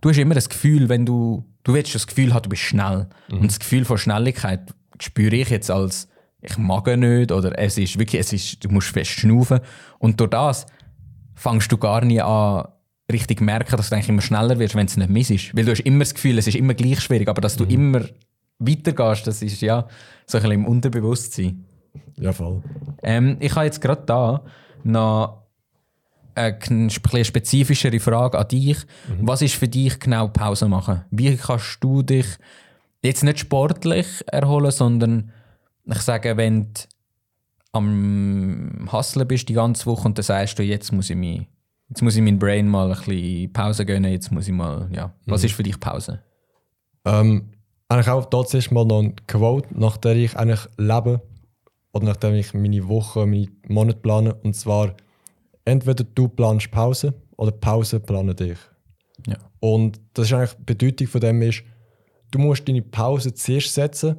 du 0.00 0.10
hast 0.10 0.18
immer 0.18 0.34
das 0.34 0.48
Gefühl, 0.48 0.88
wenn 0.88 1.04
du, 1.04 1.44
du 1.64 1.74
willst 1.74 1.94
das 1.94 2.06
Gefühl 2.06 2.32
haben, 2.32 2.42
du 2.42 2.50
bist 2.50 2.62
schnell. 2.62 3.08
Und 3.30 3.50
das 3.50 3.58
Gefühl 3.58 3.84
von 3.84 3.98
Schnelligkeit 3.98 4.72
spüre 5.00 5.34
ich 5.34 5.50
jetzt 5.50 5.70
als, 5.70 6.08
ich 6.42 6.58
mag 6.58 6.86
nicht 6.96 7.32
oder 7.32 7.58
es 7.58 7.76
ist 7.78 7.98
wirklich, 7.98 8.20
es 8.20 8.32
ist, 8.32 8.64
du 8.64 8.68
musst 8.70 8.88
fest 8.88 9.10
schnaufen. 9.10 9.60
Und 9.98 10.20
durch 10.20 10.30
das 10.30 10.66
fangst 11.34 11.70
du 11.70 11.78
gar 11.78 12.04
nicht 12.04 12.22
an, 12.22 12.66
richtig 13.10 13.40
merken, 13.40 13.76
dass 13.76 13.90
du 13.90 13.94
eigentlich 13.94 14.08
immer 14.08 14.22
schneller 14.22 14.58
wirst, 14.58 14.74
wenn 14.74 14.86
es 14.86 14.96
nicht 14.96 15.10
miss 15.10 15.30
ist. 15.30 15.56
Weil 15.56 15.64
du 15.64 15.72
hast 15.72 15.80
immer 15.80 16.00
das 16.00 16.14
Gefühl, 16.14 16.38
es 16.38 16.46
ist 16.46 16.56
immer 16.56 16.74
gleich 16.74 17.00
schwierig, 17.00 17.28
aber 17.28 17.40
dass 17.40 17.56
du 17.56 17.64
immer 17.64 18.02
weitergehst, 18.58 19.26
das 19.26 19.42
ist 19.42 19.60
ja 19.60 19.86
so 20.26 20.38
ein 20.38 20.42
bisschen 20.42 20.60
im 20.60 20.66
Unterbewusstsein. 20.66 21.64
Ja, 22.16 22.32
voll. 22.32 22.62
Ähm, 23.02 23.36
ich 23.40 23.54
habe 23.54 23.64
jetzt 23.64 23.80
gerade 23.80 24.02
da 24.06 24.44
noch 24.84 25.40
eine 26.34 26.90
spezifischere 26.90 28.00
Frage 28.00 28.38
an 28.38 28.48
dich. 28.48 28.78
Was 29.20 29.42
ist 29.42 29.54
für 29.54 29.68
dich 29.68 29.98
genau 29.98 30.28
Pause 30.28 30.68
machen? 30.68 31.02
Wie 31.10 31.36
kannst 31.36 31.78
du 31.82 32.02
dich 32.02 32.26
jetzt 33.02 33.24
nicht 33.24 33.40
sportlich 33.40 34.06
erholen, 34.26 34.70
sondern 34.70 35.32
ich 35.84 36.00
sage, 36.00 36.36
wenn 36.36 36.72
du 36.72 36.80
am 37.72 38.88
Hustlen 38.90 39.26
bist 39.26 39.48
die 39.48 39.54
ganze 39.54 39.86
Woche 39.86 40.08
und 40.08 40.18
dann 40.18 40.24
sagst 40.24 40.58
du, 40.58 40.62
jetzt 40.62 40.92
muss 40.92 41.10
ich 41.10 41.16
mich, 41.16 41.46
jetzt 41.88 42.02
muss 42.02 42.16
ich 42.16 42.22
mein 42.22 42.38
Brain 42.38 42.68
mal 42.68 42.90
ein 42.90 42.98
bisschen 42.98 43.52
Pause 43.52 43.86
gönnen, 43.86 44.12
jetzt 44.12 44.30
muss 44.32 44.48
ich 44.48 44.54
mal, 44.54 44.88
ja. 44.92 45.14
Was 45.26 45.44
ist 45.44 45.54
für 45.54 45.62
dich 45.62 45.78
Pause? 45.78 46.20
Ähm, 47.04 47.50
eigentlich 47.88 48.08
auch 48.08 48.26
tatsächlich 48.26 48.70
mal 48.70 48.84
noch 48.84 49.02
ein 49.02 49.14
Quote, 49.26 49.68
nach 49.78 49.96
der 49.96 50.16
ich 50.16 50.36
eigentlich 50.36 50.68
lebe 50.76 51.20
oder 51.92 52.06
nachdem 52.06 52.34
ich 52.34 52.54
meine 52.54 52.86
Woche, 52.88 53.26
meine 53.26 53.48
Monate 53.68 53.98
plane. 53.98 54.34
Und 54.34 54.54
zwar, 54.54 54.94
entweder 55.64 56.04
du 56.04 56.28
planst 56.28 56.70
Pause 56.70 57.14
oder 57.36 57.52
Pause 57.52 58.00
planen 58.00 58.36
dich. 58.36 58.58
Ja. 59.26 59.36
Und 59.60 60.00
das 60.14 60.26
ist 60.26 60.32
eigentlich 60.32 60.54
die 60.54 60.64
Bedeutung 60.64 61.06
von 61.08 61.20
dem 61.20 61.42
ist, 61.42 61.62
du 62.30 62.38
musst 62.38 62.68
deine 62.68 62.82
Pause 62.82 63.34
zuerst 63.34 63.74
setzen 63.74 64.16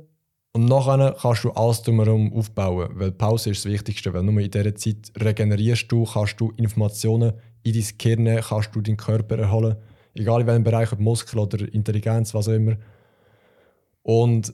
und 0.53 0.65
nachher 0.65 1.15
kannst 1.20 1.43
du 1.46 1.51
alles 1.51 1.81
drumherum 1.81 2.34
aufbauen. 2.34 2.89
Weil 2.93 3.12
Pause 3.12 3.51
ist 3.51 3.63
das 3.65 3.72
Wichtigste, 3.72 4.13
weil 4.13 4.24
nur 4.24 4.41
in 4.41 4.51
dieser 4.51 4.75
Zeit 4.75 5.12
regenerierst 5.17 5.89
du, 5.91 6.05
kannst 6.05 6.39
du 6.39 6.51
Informationen 6.58 7.34
in 7.63 7.74
dein 7.74 7.86
Gehirn 7.98 8.41
kannst 8.41 8.75
du 8.75 8.81
deinen 8.81 8.98
Körper 8.98 9.38
erholen. 9.38 9.77
Egal 10.13 10.41
in 10.41 10.48
welchem 10.48 10.63
Bereich, 10.63 10.91
ob 10.91 11.00
Muskel 11.00 11.39
oder 11.39 11.72
Intelligenz, 11.74 12.34
was 12.34 12.50
auch 12.50 12.53
immer. 12.53 12.75
Und 14.03 14.53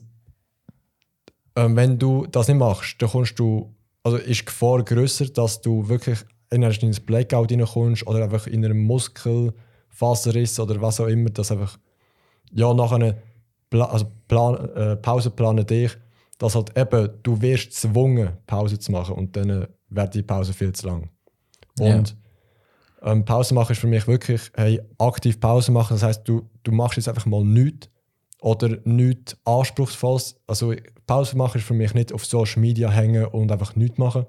ähm, 1.56 1.74
wenn 1.74 1.98
du 1.98 2.26
das 2.26 2.48
nicht 2.48 2.58
machst, 2.58 3.00
dann 3.00 3.08
kommst 3.08 3.38
du, 3.38 3.74
also 4.04 4.18
ist 4.18 4.42
die 4.42 4.44
Gefahr 4.44 4.84
grösser, 4.84 5.26
dass 5.26 5.60
du 5.60 5.88
wirklich 5.88 6.18
in 6.50 6.62
ein 6.64 6.96
Blackout 7.06 7.50
reinkommst 7.50 8.06
oder 8.06 8.22
einfach 8.22 8.46
in 8.46 8.64
einem 8.64 8.78
Muskelfaserriss 8.78 10.60
oder 10.60 10.80
was 10.80 11.00
auch 11.00 11.06
immer, 11.06 11.30
dass 11.30 11.50
einfach 11.50 11.78
ja 12.52 12.72
nachher 12.72 13.16
Pla 13.70 13.86
also 13.86 14.06
plan 14.28 14.54
äh, 14.74 14.96
Pause 14.96 15.30
planen 15.30 15.66
dich, 15.66 15.96
dass 16.38 16.54
halt 16.54 16.76
eben 16.76 17.10
du 17.22 17.40
wirst 17.40 17.70
gezwungen 17.70 18.30
Pause 18.46 18.78
zu 18.78 18.92
machen 18.92 19.14
und 19.14 19.36
dann 19.36 19.50
äh, 19.50 19.66
wird 19.90 20.14
die 20.14 20.22
Pause 20.22 20.52
viel 20.52 20.72
zu 20.72 20.86
lang. 20.86 21.10
Und 21.78 22.16
ähm, 23.02 23.24
Pause 23.24 23.54
machen 23.54 23.72
ist 23.72 23.80
für 23.80 23.86
mich 23.86 24.06
wirklich 24.06 24.50
hey, 24.54 24.80
aktiv 24.98 25.38
Pause 25.40 25.72
machen. 25.72 25.94
Das 25.94 26.02
heißt, 26.02 26.28
du, 26.28 26.48
du 26.62 26.72
machst 26.72 26.96
jetzt 26.96 27.08
einfach 27.08 27.26
mal 27.26 27.44
nichts 27.44 27.88
oder 28.40 28.78
nichts 28.84 29.36
Anspruchsvolles. 29.44 30.36
Also 30.46 30.74
Pause 31.06 31.36
machen 31.36 31.58
ist 31.58 31.66
für 31.66 31.74
mich 31.74 31.94
nicht 31.94 32.12
auf 32.12 32.24
Social 32.24 32.60
Media 32.60 32.90
hängen 32.90 33.26
und 33.26 33.50
einfach 33.52 33.76
nichts 33.76 33.98
machen, 33.98 34.26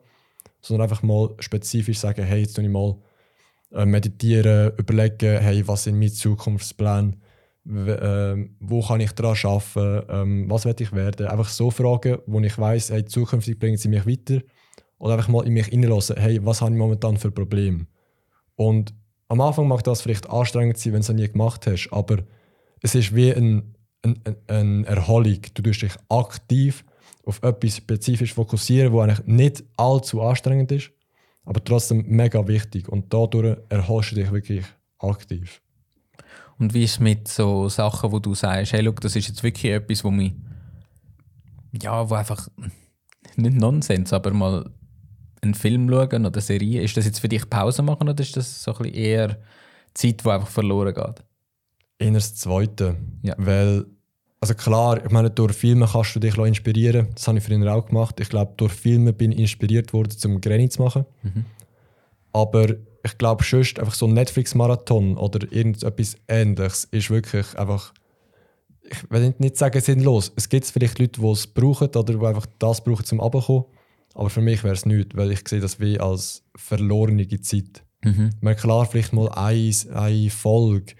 sondern 0.61 0.89
einfach 0.89 1.03
mal 1.03 1.35
spezifisch 1.39 1.99
sagen, 1.99 2.23
hey, 2.23 2.41
jetzt 2.41 2.55
tue 2.55 2.63
ich 2.63 2.69
mal 2.69 2.95
äh, 3.71 3.85
meditieren, 3.85 4.73
überlegen, 4.77 5.39
hey, 5.39 5.67
was 5.67 5.83
sind 5.83 5.99
meine 5.99 6.11
Zukunftspläne, 6.11 7.17
wo 7.69 8.81
kann 8.81 8.99
ich 8.99 9.11
daran 9.11 9.37
arbeiten, 9.43 10.05
ähm, 10.09 10.49
was 10.49 10.65
werde 10.65 10.83
ich 10.83 10.91
werden. 10.91 11.27
Einfach 11.27 11.49
so 11.49 11.69
Fragen, 11.69 12.17
wo 12.25 12.39
ich 12.39 12.57
weiß, 12.57 12.89
hey, 12.89 13.05
zukünftig 13.05 13.59
bringen 13.59 13.77
sie 13.77 13.89
mich 13.89 14.07
weiter. 14.07 14.41
Oder 14.97 15.13
einfach 15.13 15.29
mal 15.29 15.45
in 15.45 15.53
mich 15.53 15.67
hineinlassen, 15.67 16.17
hey, 16.17 16.43
was 16.43 16.61
habe 16.61 16.71
ich 16.71 16.77
momentan 16.77 17.17
für 17.17 17.31
Probleme. 17.31 17.85
Und 18.55 18.93
am 19.27 19.39
Anfang 19.41 19.67
mag 19.67 19.83
das 19.83 20.01
vielleicht 20.01 20.29
anstrengend 20.29 20.77
sein, 20.77 20.93
wenn 20.93 21.01
du 21.01 21.03
es 21.03 21.09
noch 21.09 21.15
nie 21.15 21.29
gemacht 21.29 21.67
hast, 21.67 21.89
aber 21.91 22.17
es 22.81 22.95
ist 22.95 23.15
wie 23.15 23.31
ein, 23.31 23.75
ein, 24.01 24.19
ein, 24.25 24.35
eine 24.47 24.87
Erholung. 24.87 25.39
Du 25.53 25.61
tust 25.61 25.83
dich 25.83 25.93
aktiv 26.09 26.83
auf 27.23 27.41
etwas 27.43 27.77
spezifisch 27.77 28.33
fokussieren, 28.33 28.91
wo 28.91 29.01
eigentlich 29.01 29.25
nicht 29.27 29.63
allzu 29.77 30.21
anstrengend 30.21 30.71
ist, 30.71 30.91
aber 31.43 31.63
trotzdem 31.63 32.03
mega 32.07 32.47
wichtig. 32.47 32.89
Und 32.89 33.13
dadurch 33.13 33.59
erholst 33.69 34.11
du 34.11 34.15
dich 34.15 34.31
wirklich 34.31 34.65
aktiv. 34.97 35.61
Und 36.59 36.73
wie 36.73 36.83
ist 36.83 36.91
es 36.91 36.99
mit 36.99 37.27
so 37.27 37.69
Sachen, 37.69 38.11
wo 38.11 38.19
du 38.19 38.35
sagst, 38.35 38.73
hey, 38.73 38.81
look, 38.81 38.99
das 38.99 39.15
ist 39.15 39.29
jetzt 39.29 39.41
wirklich 39.43 39.71
etwas, 39.71 40.03
wo 40.03 40.11
mich, 40.11 40.33
ja, 41.81 42.09
wo 42.09 42.15
einfach, 42.15 42.49
nicht 43.37 43.55
Nonsens, 43.55 44.11
aber 44.11 44.31
mal 44.31 44.69
einen 45.41 45.53
Film 45.53 45.89
schauen 45.89 46.25
oder 46.25 46.33
eine 46.33 46.41
Serie, 46.41 46.81
ist 46.81 46.97
das 46.97 47.05
jetzt 47.05 47.19
für 47.19 47.29
dich 47.29 47.49
Pause 47.49 47.81
machen 47.81 48.09
oder 48.09 48.21
ist 48.21 48.35
das 48.35 48.61
so 48.61 48.73
ein 48.73 48.77
bisschen 48.79 48.95
eher 48.95 49.37
Zeit, 49.93 50.23
die 50.23 50.29
einfach 50.29 50.49
verloren 50.49 50.93
geht? 50.93 51.23
Eher 51.97 52.11
das 52.11 52.35
Zweite. 52.35 52.97
Ja. 53.21 53.35
Weil, 53.37 53.85
also 54.41 54.53
klar, 54.53 55.03
ich 55.03 55.11
meine, 55.11 55.29
durch 55.29 55.53
Filme 55.53 55.87
kannst 55.89 56.15
du 56.15 56.19
dich 56.19 56.37
inspirieren. 56.37 57.07
Das 57.15 57.27
habe 57.27 57.37
ich 57.37 57.43
früher 57.43 57.73
auch 57.73 57.85
gemacht. 57.85 58.19
Ich 58.19 58.29
glaube, 58.29 58.53
durch 58.57 58.73
Filme 58.73 59.13
bin 59.13 59.31
ich 59.31 59.39
inspiriert 59.39 59.93
worden, 59.93 60.11
zum 60.11 60.41
Granny 60.41 60.67
zu 60.67 60.81
machen. 60.81 61.05
Aber 62.33 62.67
ich 63.03 63.17
glaube, 63.17 63.43
sonst 63.43 63.79
einfach 63.79 63.93
so 63.93 64.07
ein 64.07 64.13
Netflix-Marathon 64.13 65.17
oder 65.17 65.51
irgendetwas 65.51 66.17
Ähnliches 66.27 66.85
ist 66.91 67.09
wirklich 67.09 67.57
einfach, 67.57 67.93
ich 68.83 69.09
will 69.09 69.33
nicht 69.37 69.57
sagen 69.57 69.81
sinnlos. 69.81 70.31
Es 70.35 70.49
gibt 70.49 70.65
vielleicht 70.65 70.99
Leute, 70.99 71.21
die 71.21 71.27
es 71.27 71.47
brauchen 71.47 71.89
oder 71.89 72.13
die 72.13 72.25
einfach 72.25 72.47
das 72.57 72.83
brauchen 72.83 73.05
zum 73.05 73.21
Abkommen. 73.21 73.65
Aber 74.15 74.29
für 74.29 74.41
mich 74.41 74.63
wäre 74.63 74.73
es 74.73 74.85
nicht, 74.85 75.15
weil 75.15 75.31
ich 75.31 75.47
sehe 75.47 75.59
das 75.59 75.79
wie 75.79 75.99
als 75.99 76.43
verlorene 76.55 77.27
Zeit. 77.41 77.83
Mhm. 78.03 78.31
Klar, 78.57 78.85
vielleicht 78.85 79.13
mal 79.13 79.29
eine, 79.29 79.73
eine 79.93 80.29
Folge 80.29 80.93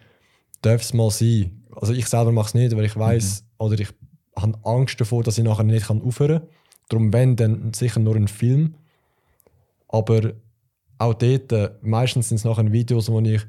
darf 0.62 0.82
es 0.82 0.94
mal 0.94 1.10
sein. 1.10 1.64
Also 1.76 1.94
ich 1.94 2.08
selber 2.08 2.32
mache 2.32 2.48
es 2.50 2.54
nicht, 2.54 2.76
weil 2.76 2.86
ich 2.86 2.96
weiß 2.96 3.46
oder 3.58 3.80
ich 3.80 3.90
habe 4.36 4.58
Angst 4.64 5.00
davor, 5.02 5.24
dass 5.24 5.38
ich 5.38 5.44
nachher 5.44 5.64
nicht 5.64 5.90
aufhören 5.90 6.40
kann. 6.40 6.50
Darum, 6.90 7.14
wenn, 7.14 7.36
dann 7.36 7.74
sicher 7.74 8.00
nur 8.00 8.16
ein 8.16 8.28
Film. 8.28 8.76
Aber 9.88 10.34
auch 11.00 11.14
dort, 11.16 11.52
äh, 11.52 11.72
meistens 11.82 12.30
sind 12.30 12.36
es 12.38 12.44
nachher 12.44 12.72
Videos, 12.72 13.10
wo 13.10 13.20
ich 13.22 13.42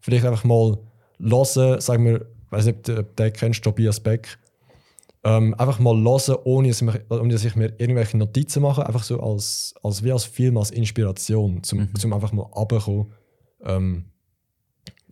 vielleicht 0.00 0.24
einfach 0.24 0.44
mal 0.44 0.78
höre, 1.18 1.80
sagen 1.80 2.04
wir, 2.04 2.20
ich 2.20 2.52
weiß 2.52 2.66
nicht, 2.66 2.76
ob 2.78 2.82
du- 2.84 3.02
den 3.02 3.32
kennst, 3.32 3.64
Tobias 3.64 3.98
Beck, 3.98 4.38
ähm, 5.24 5.54
einfach 5.54 5.78
mal 5.78 5.94
hören, 5.96 6.36
ohne 6.44 6.68
dass, 6.68 6.82
ich 6.82 6.86
mir, 6.86 7.04
ohne 7.08 7.32
dass 7.32 7.44
ich 7.44 7.56
mir 7.56 7.72
irgendwelche 7.78 8.16
Notizen 8.18 8.62
mache, 8.62 8.84
einfach 8.86 9.04
so 9.04 9.20
als, 9.20 9.74
als 9.82 10.02
wie 10.02 10.12
als 10.12 10.24
Film, 10.24 10.56
als 10.58 10.70
Inspiration, 10.70 11.62
zum, 11.62 11.94
zum 11.94 12.12
einfach 12.12 12.32
mal 12.32 12.42
runterkommen. 12.42 13.12
Ähm, 13.64 14.04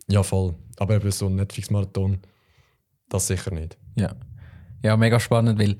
ja, 0.07 0.21
voll. 0.23 0.53
Aber 0.77 0.95
eben 0.95 1.11
so 1.11 1.27
ein 1.27 1.35
Netflix-Marathon, 1.35 2.19
das 3.09 3.27
sicher 3.27 3.51
nicht. 3.51 3.77
Ja. 3.95 4.13
ja, 4.83 4.97
mega 4.97 5.19
spannend, 5.19 5.57
weil 5.59 5.77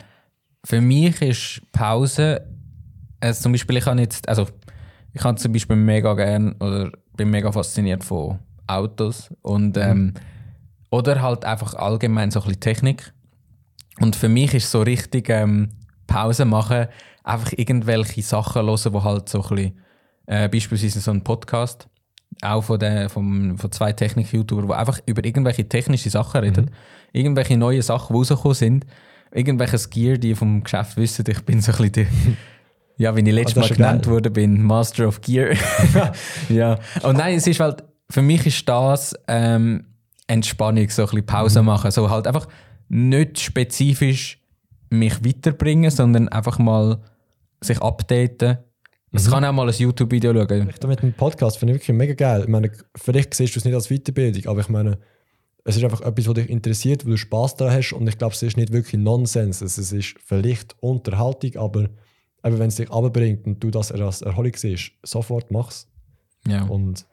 für 0.63 0.79
mich 0.79 1.21
ist 1.21 1.61
Pause, 1.73 2.47
also 3.19 3.43
zum 3.43 3.51
Beispiel, 3.51 3.77
ich 3.77 3.85
habe 3.85 3.99
jetzt, 3.99 4.27
also 4.29 4.47
ich 5.13 5.23
habe 5.23 5.37
zum 5.37 5.51
Beispiel 5.53 5.75
mega 5.75 6.13
gern 6.13 6.53
oder 6.53 6.91
bin 7.15 7.29
mega 7.29 7.51
fasziniert 7.51 8.03
von 8.03 8.39
Autos 8.67 9.33
und 9.41 9.77
ähm, 9.77 10.13
oder 10.89 11.21
halt 11.21 11.45
einfach 11.45 11.73
allgemein 11.73 12.31
so 12.31 12.39
ein 12.39 12.45
bisschen 12.45 12.59
Technik. 12.59 13.13
Und 13.99 14.15
für 14.15 14.29
mich 14.29 14.53
ist 14.53 14.71
so 14.71 14.81
richtig 14.81 15.29
ähm, 15.29 15.69
Pause 16.07 16.45
machen, 16.45 16.87
einfach 17.23 17.53
irgendwelche 17.55 18.21
Sachen 18.21 18.63
hören, 18.63 18.93
wo 18.93 19.03
halt 19.03 19.29
so 19.29 19.43
ein 19.43 19.55
bisschen, 19.55 19.79
äh, 20.25 20.49
beispielsweise 20.49 20.99
so 20.99 21.11
ein 21.11 21.23
Podcast, 21.23 21.87
auch 22.41 22.61
von, 22.61 22.79
der, 22.79 23.09
vom, 23.09 23.57
von 23.57 23.71
zwei 23.71 23.93
Technik-YouTubern, 23.93 24.67
die 24.67 24.73
einfach 24.73 24.99
über 25.05 25.23
irgendwelche 25.23 25.67
technische 25.67 26.09
Sachen 26.09 26.41
reden, 26.41 26.71
irgendwelche 27.13 27.57
neue 27.57 27.81
Sachen, 27.81 28.13
die 28.13 28.17
rausgekommen 28.17 28.55
sind, 28.55 28.85
irgendwelches 29.31 29.89
Gear, 29.89 30.17
die 30.17 30.35
vom 30.35 30.63
Geschäft 30.63 30.97
wissen, 30.97 31.25
ich 31.27 31.41
bin 31.41 31.61
so 31.61 31.71
ein 31.71 31.77
bisschen 31.77 31.91
der, 31.91 32.05
ja, 32.97 33.15
wie 33.15 33.21
ich 33.21 33.33
letztes 33.33 33.57
Ah, 33.57 33.61
Mal 33.61 33.69
genannt 33.69 34.05
geil. 34.05 34.13
wurde, 34.13 34.29
bin 34.31 34.61
Master 34.61 35.07
of 35.07 35.21
Gear. 35.21 35.55
ja. 36.49 36.79
Und 37.03 37.17
nein, 37.17 37.35
es 37.35 37.47
ist 37.47 37.59
halt, 37.59 37.83
für 38.09 38.21
mich 38.21 38.45
ist 38.45 38.67
das 38.67 39.15
ähm, 39.27 39.85
Entspannung, 40.27 40.89
so 40.89 41.03
ein 41.03 41.09
bisschen 41.09 41.25
Pause 41.25 41.63
machen, 41.63 41.91
so 41.91 42.09
halt 42.09 42.27
einfach 42.27 42.47
nicht 42.89 43.39
spezifisch 43.39 44.39
mich 44.89 45.23
weiterbringen, 45.25 45.89
sondern 45.91 46.27
einfach 46.29 46.59
mal 46.59 47.01
sich 47.61 47.81
updaten. 47.81 48.57
Es 49.13 49.29
kann 49.29 49.43
auch 49.43 49.51
mal 49.51 49.67
ein 49.67 49.75
YouTube-Video 49.75 50.33
schauen. 50.33 50.69
Ich 50.69 50.87
mit 50.87 51.01
dem 51.01 51.13
Podcast 51.13 51.57
finde 51.57 51.73
ich 51.73 51.81
wirklich 51.81 51.97
mega 51.97 52.13
geil. 52.13 52.41
Ich 52.43 52.47
meine, 52.47 52.71
vielleicht 52.95 53.33
siehst 53.33 53.55
du 53.55 53.59
es 53.59 53.65
nicht 53.65 53.73
als 53.75 53.89
Weiterbildung, 53.89 54.45
aber 54.49 54.61
ich 54.61 54.69
meine, 54.69 54.99
es 55.63 55.75
ist 55.77 55.83
einfach 55.83 56.01
etwas, 56.01 56.27
was 56.27 56.33
dich 56.35 56.49
interessiert, 56.49 57.05
wo 57.05 57.09
du 57.09 57.17
Spaß 57.17 57.55
daran 57.57 57.75
hast 57.75 57.93
und 57.93 58.07
ich 58.07 58.17
glaube, 58.17 58.33
es 58.33 58.41
ist 58.41 58.57
nicht 58.57 58.71
wirklich 58.71 58.99
Nonsens. 59.01 59.61
Es 59.61 59.77
ist 59.77 60.15
vielleicht 60.25 60.75
Unterhaltung, 60.81 61.55
aber 61.57 61.89
eben, 62.43 62.59
wenn 62.59 62.67
es 62.67 62.75
dich 62.75 62.91
abbringt 62.91 63.45
und 63.45 63.63
du 63.63 63.71
das 63.71 63.91
als 63.91 64.21
Erholung 64.21 64.53
siehst, 64.55 64.91
sofort 65.03 65.51
mach's. 65.51 65.87
Ja. 66.47 66.63
Und 66.63 67.05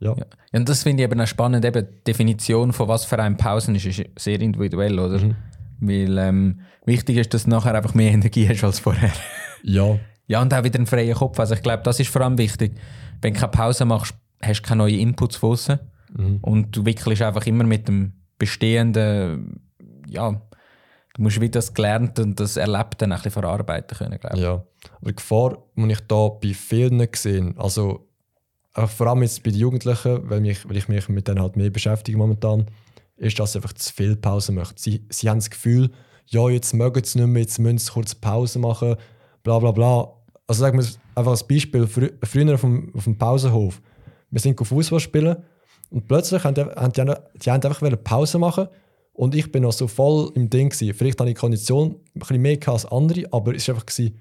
Ja. 0.00 0.14
Ja. 0.16 0.26
und 0.52 0.68
das 0.68 0.82
finde 0.82 1.02
ich 1.02 1.10
eben 1.10 1.20
auch 1.20 1.26
spannend. 1.26 1.64
Eben, 1.64 1.86
die 1.86 2.04
Definition 2.04 2.72
von 2.72 2.88
was 2.88 3.04
für 3.04 3.18
eine 3.18 3.36
Pausen 3.36 3.74
ist, 3.74 3.86
ist 3.86 4.04
sehr 4.16 4.40
individuell, 4.40 4.98
oder? 4.98 5.18
Mhm. 5.20 5.36
Weil 5.80 6.18
ähm, 6.18 6.60
wichtig 6.86 7.16
ist, 7.18 7.34
dass 7.34 7.44
du 7.44 7.50
nachher 7.50 7.74
einfach 7.74 7.94
mehr 7.94 8.10
Energie 8.12 8.48
hast 8.48 8.64
als 8.64 8.78
vorher. 8.80 9.12
Ja, 9.62 9.98
Ja, 10.26 10.42
und 10.42 10.52
auch 10.52 10.64
wieder 10.64 10.76
einen 10.78 10.86
freien 10.86 11.14
Kopf. 11.14 11.38
Also 11.40 11.54
ich 11.54 11.62
glaube, 11.62 11.82
das 11.84 12.00
ist 12.00 12.10
vor 12.10 12.22
allem 12.22 12.38
wichtig. 12.38 12.74
Wenn 13.22 13.34
du 13.34 13.40
keine 13.40 13.50
Pause 13.52 13.84
machst, 13.84 14.14
hast 14.42 14.62
du 14.62 14.68
keine 14.68 14.78
neuen 14.78 14.98
Inputs 14.98 15.36
von. 15.36 15.56
Mhm. 16.16 16.38
Und 16.42 16.76
du 16.76 16.84
wickelst 16.84 17.22
einfach 17.22 17.46
immer 17.46 17.64
mit 17.64 17.88
dem 17.88 18.12
bestehenden, 18.38 19.60
ja, 20.08 20.40
du 21.18 21.24
musst 21.24 21.40
wieder 21.40 21.58
das 21.58 21.74
Gelernte 21.74 22.22
und 22.22 22.38
das 22.38 22.56
Erlebte 22.56 23.04
ein 23.04 23.10
bisschen 23.10 23.32
verarbeiten 23.32 23.98
können, 23.98 24.20
glaube 24.20 24.36
ich. 24.36 24.42
Ja, 24.42 24.52
aber 25.00 25.10
die 25.10 25.16
Gefahr, 25.16 25.58
die 25.74 25.92
ich 25.92 26.00
da 26.06 26.28
bei 26.28 26.54
vielen 26.54 27.10
gesehen 27.10 27.54
also 27.58 28.08
auch 28.72 28.88
vor 28.88 29.08
allem 29.08 29.22
jetzt 29.22 29.42
bei 29.42 29.50
den 29.50 29.58
Jugendlichen, 29.58 30.30
weil, 30.30 30.40
mich, 30.40 30.68
weil 30.68 30.76
ich 30.76 30.88
mich 30.88 31.08
mit 31.08 31.26
denen 31.26 31.42
halt 31.42 31.56
mehr 31.56 31.70
beschäftige 31.70 32.16
momentan, 32.16 32.66
ist, 33.16 33.38
dass 33.40 33.52
sie 33.52 33.58
einfach 33.58 33.72
zu 33.72 33.92
viel 33.92 34.14
Pause 34.14 34.52
machen. 34.52 34.74
Sie, 34.76 35.04
sie 35.10 35.28
haben 35.28 35.38
das 35.38 35.50
Gefühl, 35.50 35.90
ja, 36.26 36.48
jetzt 36.48 36.72
mögen 36.72 37.02
sie 37.02 37.18
nicht 37.18 37.28
mehr, 37.28 37.42
jetzt 37.42 37.58
müssen 37.58 37.78
sie 37.78 37.90
kurz 37.90 38.14
Pause 38.14 38.60
machen, 38.60 38.94
bla 39.42 39.58
bla 39.58 39.72
bla. 39.72 40.12
Also 40.46 40.60
sagen 40.60 40.78
wir 40.78 40.86
einfach 41.16 41.32
als 41.32 41.46
Beispiel, 41.46 41.88
frü 41.88 42.10
früher 42.22 42.54
auf 42.54 42.60
dem, 42.60 42.94
auf 42.94 43.04
dem 43.04 43.18
Pausenhof, 43.18 43.82
wir 44.30 44.40
sind 44.40 44.64
Fußball 44.64 45.00
spielen 45.00 45.36
und 45.90 46.06
plötzlich 46.06 46.44
haben 46.44 46.54
die, 46.54 46.62
haben 46.62 46.92
die, 46.92 47.12
die 47.42 47.50
haben 47.50 47.62
einfach 47.62 48.04
Pause 48.04 48.38
machen 48.38 48.68
und 49.18 49.34
ich 49.34 49.50
bin 49.50 49.64
noch 49.64 49.72
so 49.72 49.88
voll 49.88 50.30
im 50.36 50.48
Ding 50.48 50.68
gewesen. 50.68 50.94
Vielleicht 50.94 51.18
habe 51.18 51.28
ich 51.28 51.36
Kondition 51.36 51.96
ein 52.14 52.20
bisschen 52.20 52.40
mehr 52.40 52.56
als 52.68 52.86
andere, 52.86 53.24
aber 53.32 53.52
es 53.52 53.66
war 53.66 53.74
einfach, 53.74 53.86
gewesen, 53.86 54.16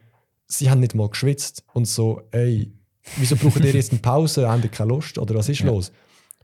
sie 0.48 0.72
haben 0.72 0.80
nicht 0.80 0.96
mal 0.96 1.08
geschwitzt 1.08 1.64
und 1.74 1.86
so, 1.86 2.24
ey, 2.32 2.74
wieso 3.18 3.36
brauchen 3.36 3.64
ihr 3.64 3.74
jetzt 3.74 3.92
eine 3.92 4.02
Pause? 4.02 4.50
Haben 4.50 4.64
die 4.64 4.70
keine 4.70 4.90
Lust 4.90 5.20
oder 5.20 5.36
was 5.36 5.50
ist 5.50 5.60
Ja. 5.60 5.68
los? 5.68 5.92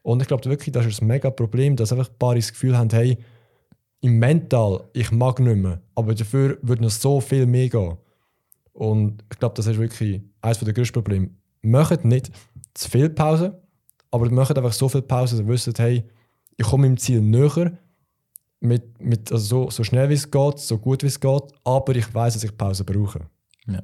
Und 0.04 0.22
ich 0.22 0.28
glaube 0.28 0.46
wirklich, 0.46 0.72
das 0.72 0.86
ist 0.86 1.02
ein 1.02 1.08
mega 1.08 1.32
Problem, 1.32 1.76
dass 1.76 1.92
einfach 1.92 2.08
ein 2.12 2.18
paar 2.20 2.36
das 2.36 2.52
Gefühl 2.52 2.78
haben, 2.78 2.92
hey, 2.92 3.18
im 4.02 4.20
Mental, 4.20 4.84
ich 4.94 5.10
mag 5.12 5.39
nicht 5.39 5.58
mehr, 5.58 5.82
aber 5.96 6.13
dafür 6.13 6.60
würde 6.62 6.84
noch 6.84 6.92
so 6.92 7.22
viel 7.22 7.48
mehr 7.48 7.70
gehen. 7.70 7.98
Und 8.74 9.24
ich 9.32 9.39
glaube, 9.39 9.56
das 9.56 9.66
ist 9.66 9.80
wirklich 9.80 10.22
eines 10.42 10.60
der 10.60 10.74
größten 10.74 11.04
Probleme. 11.04 11.32
Macht 11.63 12.06
nicht 12.06 12.30
zu 12.76 12.88
viel 12.88 13.10
Pause, 13.10 13.60
aber 14.12 14.30
macht 14.30 14.56
einfach 14.56 14.74
so 14.74 14.89
viel 14.89 15.02
Pause, 15.02 15.38
dass 15.38 15.44
ihr 15.44 15.52
wisst, 15.52 15.80
hey, 15.80 16.04
ich 16.56 16.68
komme 16.68 16.84
meinem 16.86 16.98
Ziel 16.98 17.20
näher, 17.20 17.80
mit, 18.63 19.02
mit, 19.02 19.32
also 19.32 19.65
so, 19.65 19.69
so 19.69 19.84
schnell 19.84 20.10
wie 20.10 20.13
es 20.13 20.32
geht, 20.32 20.60
so 20.60 20.78
gut 20.78 21.04
wie 21.04 21.08
es 21.08 21.19
geht, 21.19 21.43
aber 21.65 21.95
ich 21.95 22.13
weiß, 22.13 22.34
dass 22.34 22.43
ich 22.45 22.58
Pause 22.58 22.86
brauche. 22.86 23.19
Ja. 23.67 23.84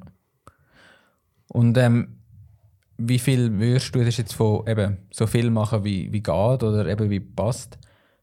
Und 1.48 1.76
ähm, 1.76 2.16
wie 2.96 3.18
viel 3.18 3.58
würdest 3.58 3.94
du 3.94 4.02
das 4.02 4.16
jetzt 4.16 4.32
von 4.32 4.66
eben 4.66 4.96
so 5.12 5.26
viel 5.26 5.50
machen, 5.50 5.84
wie, 5.84 6.10
wie 6.12 6.22
geht 6.22 6.62
oder 6.62 6.86
eben 6.86 7.10
wie 7.10 7.20
passt? 7.20 7.78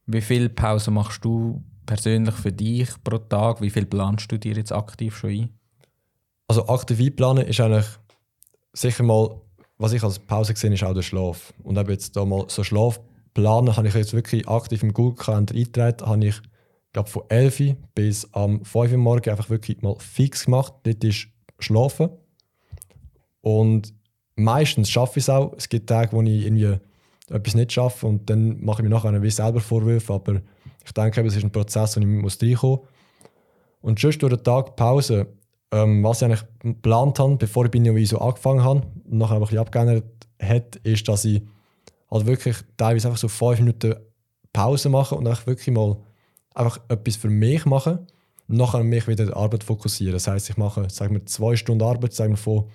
Wie 0.08 0.22
viel 0.22 0.50
Pause 0.50 0.90
machst 0.90 1.24
du 1.24 1.64
persönlich 1.86 2.36
für 2.36 2.52
dich 2.52 2.90
pro 3.04 3.20
Tag? 3.20 3.62
Wie 3.62 3.70
viel 3.70 3.86
planst 3.86 4.32
du 4.32 4.40
dir 4.40 4.56
jetzt 4.56 4.72
aktiv 4.72 5.16
schon 5.16 5.30
ein? 5.30 5.50
Also 6.48 6.68
aktiv 6.68 7.00
einplanen 7.00 7.46
ist 7.46 7.60
eigentlich 7.60 7.86
sicher 8.74 9.04
mal, 9.04 9.42
was 9.78 9.94
ich 9.94 10.04
als 10.04 10.18
Pause 10.18 10.54
gesehen 10.54 10.74
ist 10.74 10.84
auch 10.84 10.94
der 10.94 11.04
Schlaf. 11.04 11.54
Und 11.64 11.78
eben 11.78 11.92
jetzt 11.92 12.16
da 12.16 12.26
mal 12.26 12.46
so 12.48 12.64
Schlaf 12.64 13.00
planen, 13.38 13.78
habe 13.78 13.88
ich 13.88 13.94
jetzt 13.94 14.14
wirklich 14.14 14.48
aktiv 14.48 14.82
im 14.82 14.94
Google-Kalender 14.94 15.54
eingetragen, 15.54 16.08
habe 16.08 16.26
ich 16.26 16.42
glaube 16.92 17.08
von 17.08 17.22
11 17.30 17.60
Uhr 17.60 17.78
bis 17.94 18.34
am 18.34 18.66
5 18.66 18.94
Uhr 18.94 18.98
morgen 18.98 19.30
einfach 19.30 19.52
wirklich 19.52 19.80
mal 19.84 19.96
fix 20.00 20.46
gemacht. 20.46 20.74
Dort 20.82 21.04
ist 21.04 21.28
Schlafen. 21.60 22.10
Und 23.42 23.94
meistens 24.36 24.90
schaffe 24.90 25.20
ich 25.20 25.26
es 25.26 25.30
auch. 25.30 25.54
Es 25.56 25.70
gibt 25.70 25.88
Tage, 25.88 26.14
wo 26.14 26.24
ich 26.24 26.46
irgendwie 26.46 26.80
etwas 27.30 27.54
nicht 27.54 27.74
schaffe 27.74 28.08
und 28.08 28.28
dann 28.28 28.60
mache 28.64 28.82
ich 28.82 28.90
mir 28.90 28.96
nachher 28.96 29.22
wie 29.22 29.30
selber 29.30 29.60
Vorwürfe, 29.60 30.14
aber 30.14 30.42
ich 30.84 30.92
denke, 30.94 31.22
es 31.22 31.36
ist 31.36 31.44
ein 31.44 31.52
Prozess, 31.52 31.96
wo 31.96 32.00
ich 32.00 32.08
muss 32.08 32.42
reinkommen 32.42 32.78
muss. 32.78 32.88
Und 33.82 34.00
schon 34.00 34.12
durch 34.14 34.34
den 34.34 34.44
Tag 34.44 34.76
Pause, 34.76 35.28
ähm, 35.72 36.04
was 36.04 36.22
ich 36.22 36.26
eigentlich 36.26 36.44
geplant 36.60 37.20
habe, 37.20 37.36
bevor 37.36 37.66
ich 37.66 37.72
Binio 37.72 37.94
so 38.06 38.18
angefangen 38.18 38.64
habe 38.64 38.82
und 39.06 39.18
nachher 39.20 39.36
ein 39.36 39.42
bisschen 39.42 39.60
abgeändert 39.60 40.06
hat, 40.42 40.78
ist, 40.78 41.08
dass 41.08 41.26
ich 41.26 41.44
halt 42.10 42.26
wirklich 42.26 42.58
teilweise 42.78 43.08
einfach 43.08 43.20
so 43.20 43.28
fünf 43.28 43.60
Minuten 43.60 43.96
Pause 44.54 44.90
mache 44.90 45.16
und 45.16 45.28
einfach 45.28 45.48
wirklich 45.48 45.74
mal 45.74 45.98
einfach 46.54 46.80
etwas 46.90 47.16
für 47.16 47.30
mich 47.30 47.66
mache 47.66 48.06
und 48.48 48.58
nachher 48.58 48.84
mich 48.84 49.08
wieder 49.08 49.26
die 49.26 49.34
Arbeit 49.34 49.64
fokussieren. 49.64 50.14
Das 50.14 50.28
heißt, 50.28 50.50
ich 50.50 50.58
mache, 50.58 50.90
sagen 50.90 51.14
wir, 51.14 51.26
zwei 51.26 51.56
Stunden 51.56 51.84
Arbeit, 51.84 52.14
sagen 52.14 52.34
wir 52.34 52.38
von 52.38 52.66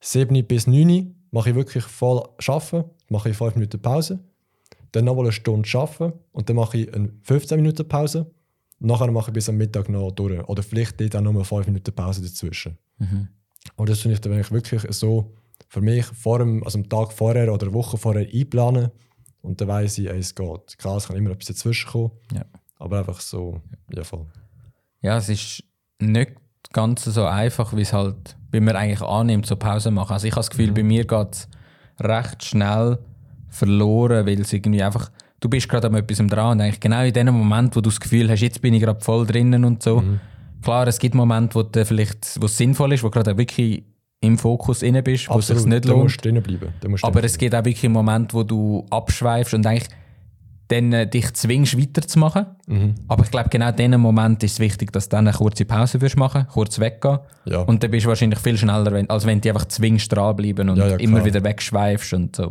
7 0.00 0.46
bis 0.46 0.66
9 0.66 1.14
mache 1.30 1.50
ich 1.50 1.54
wirklich 1.54 1.84
voll 1.84 2.22
arbeiten, 2.46 2.84
mache 3.08 3.30
ich 3.30 3.36
5 3.36 3.54
Minuten 3.54 3.80
Pause, 3.80 4.18
dann 4.92 5.04
nochmal 5.04 5.26
eine 5.26 5.32
Stunde 5.32 5.68
arbeiten 5.78 6.12
und 6.32 6.48
dann 6.48 6.56
mache 6.56 6.78
ich 6.78 6.94
eine 6.94 7.10
15 7.22 7.56
Minuten 7.56 7.86
Pause 7.86 8.30
nachher 8.80 9.10
mache 9.12 9.30
ich 9.30 9.34
bis 9.34 9.48
am 9.48 9.56
Mittag 9.56 9.88
noch 9.88 10.10
durch. 10.10 10.42
Oder 10.48 10.62
vielleicht 10.62 11.00
dort 11.00 11.14
auch 11.14 11.20
nochmal 11.20 11.44
5 11.44 11.66
Minuten 11.66 11.92
Pause 11.94 12.22
dazwischen. 12.22 12.76
Und 13.76 13.88
das 13.88 14.00
finde 14.00 14.14
ich 14.14 14.20
dann 14.20 14.32
wirklich 14.50 14.82
so 14.90 15.34
für 15.68 15.80
mich 15.80 16.04
vor 16.06 16.38
dem, 16.38 16.62
also 16.64 16.78
am 16.78 16.88
Tag 16.88 17.12
vorher 17.12 17.52
oder 17.52 17.66
eine 17.66 17.74
Woche 17.74 17.96
vorher 17.98 18.26
einplanen 18.32 18.90
und 19.42 19.60
dann 19.60 19.68
weiss 19.68 19.98
ich, 19.98 20.06
es 20.08 20.34
geht. 20.34 20.78
Klar, 20.78 20.96
es 20.96 21.06
kann 21.08 21.16
immer 21.16 21.30
etwas 21.30 21.46
dazwischen 21.46 21.90
kommen, 21.90 22.10
Ja. 22.34 22.44
aber 22.78 22.98
einfach 23.00 23.20
so, 23.20 23.60
ja 23.94 24.04
voll. 24.04 24.26
Ja, 25.02 25.16
es 25.16 25.28
ist 25.28 25.64
nicht 26.00 26.32
ganz 26.72 27.04
so 27.04 27.24
einfach, 27.24 27.74
wie 27.74 27.82
es 27.82 27.92
halt, 27.92 28.36
wie 28.52 28.60
man 28.60 28.76
eigentlich 28.76 29.02
annimmt, 29.02 29.46
so 29.46 29.56
Pause 29.56 29.90
machen. 29.90 30.12
Also 30.12 30.26
ich 30.26 30.32
habe 30.32 30.40
das 30.40 30.50
Gefühl, 30.50 30.72
bei 30.72 30.82
mir 30.82 31.06
geht 31.06 31.32
es 31.32 31.48
recht 32.00 32.44
schnell 32.44 32.98
verloren, 33.48 34.26
weil 34.26 34.40
es 34.40 34.52
irgendwie 34.52 34.82
einfach, 34.82 35.10
du 35.40 35.48
bist 35.48 35.68
gerade 35.68 35.88
an 35.88 35.94
etwas 35.94 36.18
dran 36.18 36.52
und 36.52 36.60
eigentlich 36.60 36.80
genau 36.80 37.02
in 37.02 37.12
dem 37.12 37.26
Moment, 37.34 37.74
wo 37.76 37.80
du 37.80 37.90
das 37.90 38.00
Gefühl 38.00 38.30
hast, 38.30 38.40
jetzt 38.40 38.60
bin 38.60 38.74
ich 38.74 38.82
gerade 38.82 39.00
voll 39.00 39.26
drinnen 39.26 39.64
und 39.64 39.82
so. 39.82 40.02
Klar, 40.62 40.86
es 40.86 40.98
gibt 40.98 41.14
Momente, 41.14 41.54
wo 41.54 41.62
du 41.62 41.84
vielleicht, 41.84 42.40
wo 42.40 42.46
es 42.46 42.56
sinnvoll 42.56 42.92
ist, 42.92 43.02
wo 43.02 43.10
gerade 43.10 43.36
wirklich 43.36 43.82
im 44.20 44.36
Fokus 44.36 44.82
inne 44.82 45.02
bist, 45.02 45.28
wo 45.30 45.38
es 45.38 45.46
sich 45.46 45.64
nicht 45.64 45.86
da 45.86 45.90
lohnt. 45.90 46.04
musst 46.04 46.24
du 46.24 46.32
bleiben. 46.40 46.74
Da 46.80 46.88
musst 46.88 47.04
Aber 47.04 47.24
es 47.24 47.38
gibt 47.38 47.54
auch 47.54 47.64
wirklich 47.64 47.88
Momente, 47.88 48.34
wo 48.34 48.42
du 48.42 48.86
abschweifst 48.90 49.54
und 49.54 49.66
eigentlich 49.66 49.88
dann 50.68 50.92
äh, 50.92 51.08
dich 51.08 51.32
zwingst, 51.34 51.76
weiterzumachen. 51.76 52.46
Mhm. 52.66 52.94
Aber 53.08 53.24
ich 53.24 53.30
glaube, 53.30 53.48
genau 53.48 53.70
in 53.70 53.76
diesem 53.76 54.00
Moment 54.00 54.42
ist 54.42 54.52
es 54.52 54.60
wichtig, 54.60 54.92
dass 54.92 55.08
du 55.08 55.16
dann 55.16 55.26
eine 55.26 55.36
kurze 55.36 55.64
Pause 55.64 56.00
wirst 56.00 56.16
machen, 56.16 56.46
kurz 56.52 56.78
weggehen. 56.78 57.18
Ja. 57.46 57.62
Und 57.62 57.82
dann 57.82 57.90
bist 57.90 58.04
du 58.04 58.08
wahrscheinlich 58.08 58.38
viel 58.38 58.56
schneller, 58.56 58.92
wenn, 58.92 59.08
als 59.10 59.26
wenn 59.26 59.40
du 59.40 59.48
einfach 59.48 59.66
zwingst, 59.66 60.12
dranbleiben 60.12 60.68
und 60.68 60.76
Ja, 60.76 60.88
ja, 60.88 60.96
immer 60.96 61.24
wieder 61.24 61.42
wegschweifst 61.42 62.12
und 62.12 62.36
so. 62.36 62.50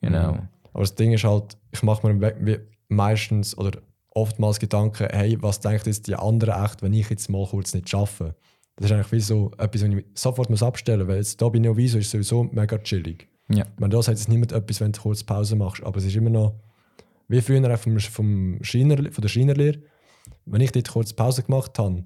Genau. 0.00 0.38
Aber 0.72 0.82
das 0.82 0.94
Ding 0.94 1.12
ist 1.12 1.24
halt, 1.24 1.56
ich 1.72 1.82
mache 1.82 2.08
mir 2.08 2.60
meistens 2.88 3.58
oder 3.58 3.80
oftmals 4.14 4.58
Gedanken, 4.58 5.08
hey, 5.10 5.36
was 5.40 5.60
denkt 5.60 5.86
jetzt 5.86 6.06
die 6.06 6.14
anderen 6.14 6.64
echt, 6.64 6.82
wenn 6.82 6.92
ich 6.92 7.10
jetzt 7.10 7.28
mal 7.28 7.46
kurz 7.46 7.74
nicht 7.74 7.88
schaffe? 7.90 8.36
Das 8.78 8.90
ist 8.90 8.92
eigentlich 8.92 9.12
wie 9.12 9.20
so 9.20 9.50
etwas, 9.58 9.82
was 9.82 9.88
ich 9.88 10.04
sofort 10.14 10.50
muss 10.50 10.62
abstellen 10.62 11.00
muss, 11.00 11.08
weil 11.08 11.16
jetzt 11.16 11.42
da 11.42 11.48
bei 11.48 11.58
Neoviso 11.58 11.98
ist 11.98 12.10
sowieso 12.10 12.44
mega 12.44 12.78
chillig. 12.78 13.28
Ja. 13.50 13.64
Ich 13.64 13.80
meine, 13.80 13.92
da 13.92 14.02
sagt 14.02 14.18
jetzt 14.18 14.28
niemand 14.28 14.52
etwas, 14.52 14.80
wenn 14.80 14.92
du 14.92 15.00
kurz 15.00 15.24
Pause 15.24 15.56
machst, 15.56 15.82
aber 15.82 15.98
es 15.98 16.04
ist 16.04 16.14
immer 16.14 16.30
noch, 16.30 16.54
wie 17.28 17.40
früher 17.40 17.74
auch 17.74 17.78
vom, 17.78 17.98
vom 17.98 18.58
Schreiner, 18.62 18.96
von 19.10 19.22
der 19.22 19.28
Schreinerlehre, 19.28 19.78
wenn 20.46 20.60
ich 20.60 20.72
dort 20.72 20.88
kurz 20.88 21.12
Pause 21.12 21.42
gemacht 21.42 21.78
habe, 21.78 22.04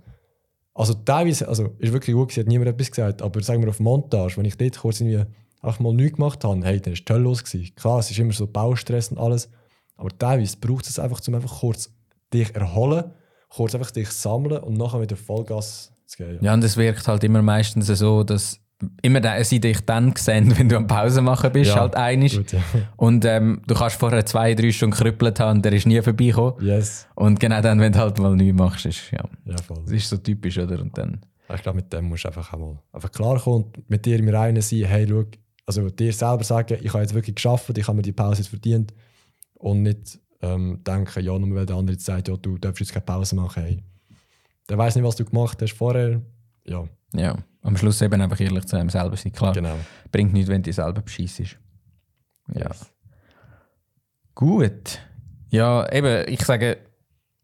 also 0.74 0.94
teilweise, 0.94 1.46
also 1.46 1.74
ist 1.78 1.92
wirklich 1.92 2.16
gut, 2.16 2.28
gewesen, 2.28 2.40
hat 2.40 2.48
niemand 2.48 2.70
etwas 2.70 2.90
gesagt, 2.90 3.20
aber 3.20 3.42
sagen 3.42 3.62
wir 3.62 3.68
auf 3.68 3.78
Montage, 3.80 4.36
wenn 4.38 4.46
ich 4.46 4.56
dort 4.56 4.78
kurz 4.78 5.00
irgendwie 5.00 5.24
einfach 5.60 5.80
mal 5.80 5.92
nichts 5.92 6.16
gemacht 6.16 6.42
habe, 6.44 6.64
hey, 6.64 6.80
dann 6.80 6.92
war 6.92 6.98
es 6.98 7.04
toll 7.04 7.20
los. 7.20 7.44
Gewesen. 7.44 7.74
Klar, 7.74 7.98
es 7.98 8.10
ist 8.10 8.18
immer 8.18 8.32
so 8.32 8.46
Baustress 8.46 9.08
und 9.08 9.18
alles, 9.18 9.50
aber 9.96 10.16
teilweise 10.16 10.56
braucht 10.58 10.86
es 10.86 10.98
einfach, 10.98 11.20
um 11.26 11.34
einfach 11.34 11.60
kurz 11.60 11.92
dich 12.32 12.54
erholen, 12.54 13.12
kurz 13.48 13.74
einfach 13.74 13.90
dich 13.90 14.08
sammeln 14.08 14.62
und 14.62 14.78
nachher 14.78 15.02
wieder 15.02 15.16
Vollgas 15.16 15.91
zu 16.12 16.24
gehen. 16.24 16.38
Ja, 16.40 16.54
und 16.54 16.62
es 16.64 16.76
wirkt 16.76 17.06
halt 17.08 17.24
immer 17.24 17.42
meistens 17.42 17.86
so, 17.86 18.22
dass 18.22 18.58
immer 19.02 19.20
da, 19.20 19.42
sie 19.44 19.60
dich 19.60 19.80
dann 19.84 20.14
sehen, 20.16 20.52
wenn 20.58 20.68
du 20.68 20.76
am 20.76 20.86
Pause 20.86 21.20
machen 21.22 21.52
bist, 21.52 21.70
Ja, 21.70 21.80
halt 21.80 21.94
einig. 21.96 22.34
Ja. 22.50 22.60
Und 22.96 23.24
ähm, 23.24 23.62
du 23.66 23.74
kannst 23.74 23.96
vorher 23.96 24.24
zwei, 24.26 24.54
drei 24.54 24.72
Stunden 24.72 24.94
krüppelt 24.96 25.38
haben 25.40 25.58
und 25.58 25.64
der 25.64 25.72
ist 25.72 25.86
nie 25.86 26.00
vorbeigekommen. 26.02 26.54
Yes. 26.64 27.06
Und 27.14 27.38
genau 27.38 27.60
dann, 27.60 27.78
wenn 27.80 27.92
du 27.92 27.98
halt 28.00 28.18
mal 28.18 28.34
nichts 28.34 28.58
machst, 28.58 28.86
ist 28.86 29.10
ja, 29.12 29.24
Ja, 29.44 29.56
voll. 29.58 29.78
das 29.84 29.92
ist 29.92 30.08
so 30.08 30.16
typisch, 30.16 30.58
oder? 30.58 30.80
Und 30.80 30.96
dann, 30.98 31.20
Ich 31.54 31.62
glaube, 31.62 31.76
mit 31.76 31.92
dem 31.92 32.06
musst 32.06 32.24
du 32.24 32.28
einfach 32.28 32.52
einmal 32.52 32.78
einfach 32.92 33.12
klarkommen 33.12 33.64
und 33.64 33.90
mit 33.90 34.04
dir 34.04 34.18
im 34.18 34.28
Reinen 34.28 34.62
sein, 34.62 34.84
hey, 34.84 35.06
schau, 35.08 35.24
also 35.64 35.88
dir 35.90 36.12
selber 36.12 36.42
sagen, 36.42 36.76
ich 36.82 36.92
habe 36.92 37.02
jetzt 37.02 37.14
wirklich 37.14 37.36
geschafft, 37.36 37.78
ich 37.78 37.86
habe 37.86 37.96
mir 37.96 38.02
die 38.02 38.12
Pause 38.12 38.38
jetzt 38.42 38.48
verdient 38.48 38.92
und 39.54 39.82
nicht 39.82 40.18
ähm, 40.40 40.80
denken, 40.84 41.22
ja, 41.22 41.38
nur 41.38 41.54
weil 41.56 41.66
der 41.66 41.76
andere 41.76 41.94
jetzt 41.94 42.04
sagt, 42.04 42.26
ja, 42.26 42.36
du 42.36 42.58
darfst 42.58 42.80
jetzt 42.80 42.92
keine 42.92 43.04
Pause 43.04 43.36
machen, 43.36 43.62
hey. 43.62 43.78
Der 44.68 44.78
weiß 44.78 44.94
nicht, 44.96 45.04
was 45.04 45.16
du 45.16 45.24
gemacht 45.24 45.60
hast 45.60 45.72
vorher. 45.74 46.20
Ja, 46.64 46.84
ja, 47.14 47.36
am 47.62 47.76
Schluss 47.76 48.00
eben 48.02 48.20
einfach 48.20 48.40
ehrlich 48.40 48.64
zu 48.66 48.76
einem 48.76 48.88
selber 48.90 49.16
sein. 49.16 49.32
Klar, 49.32 49.52
genau. 49.52 49.76
bringt 50.10 50.32
nichts, 50.32 50.48
wenn 50.48 50.62
du 50.62 50.72
selber 50.72 51.02
beschissest. 51.02 51.58
Ja. 52.54 52.70
Gut. 54.34 55.00
Ja, 55.50 55.90
eben, 55.92 56.26
ich 56.32 56.42
sage, 56.44 56.78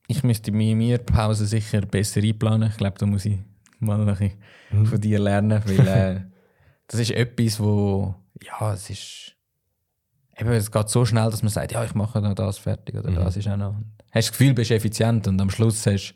ich 0.07 0.23
müsste 0.23 0.53
mir 0.53 0.75
mir 0.75 0.99
die 0.99 1.05
Pause 1.05 1.47
sicher 1.47 1.83
besser 1.83 2.23
einplanen. 2.23 2.71
Ich 2.71 2.77
glaube, 2.79 2.97
da 2.99 3.05
muss 3.07 3.27
ich 3.27 3.39
mal 3.79 4.01
ein 4.01 4.07
bisschen 4.07 4.87
von 4.87 5.01
dir 5.01 5.19
lernen, 5.19 5.63
weil 5.67 5.87
äh, 5.89 6.21
das 6.87 7.01
ist 7.01 7.11
etwas, 7.11 7.61
wo, 7.61 8.15
ja, 8.43 8.73
es 8.73 8.89
ist, 8.89 9.37
eben, 10.39 10.51
es 10.53 10.71
geht 10.73 10.89
so 10.89 11.05
schnell, 11.05 11.31
dass 11.31 11.43
man 11.43 11.51
sagt, 11.51 11.73
ja, 11.73 11.85
ich 11.85 11.95
mache 11.95 12.21
noch 12.23 12.35
das 12.35 12.57
fertig 12.59 12.95
oder 12.97 13.11
Mhm. 13.11 13.17
das 13.17 13.37
ist 13.37 13.47
auch 13.49 13.57
noch. 13.59 13.75
Hast 14.11 14.29
das 14.29 14.33
Gefühl, 14.33 14.49
du 14.49 14.55
bist 14.55 14.71
effizient 14.71 15.29
und 15.29 15.39
am 15.41 15.51
Schluss 15.51 15.87
hast 15.87 16.15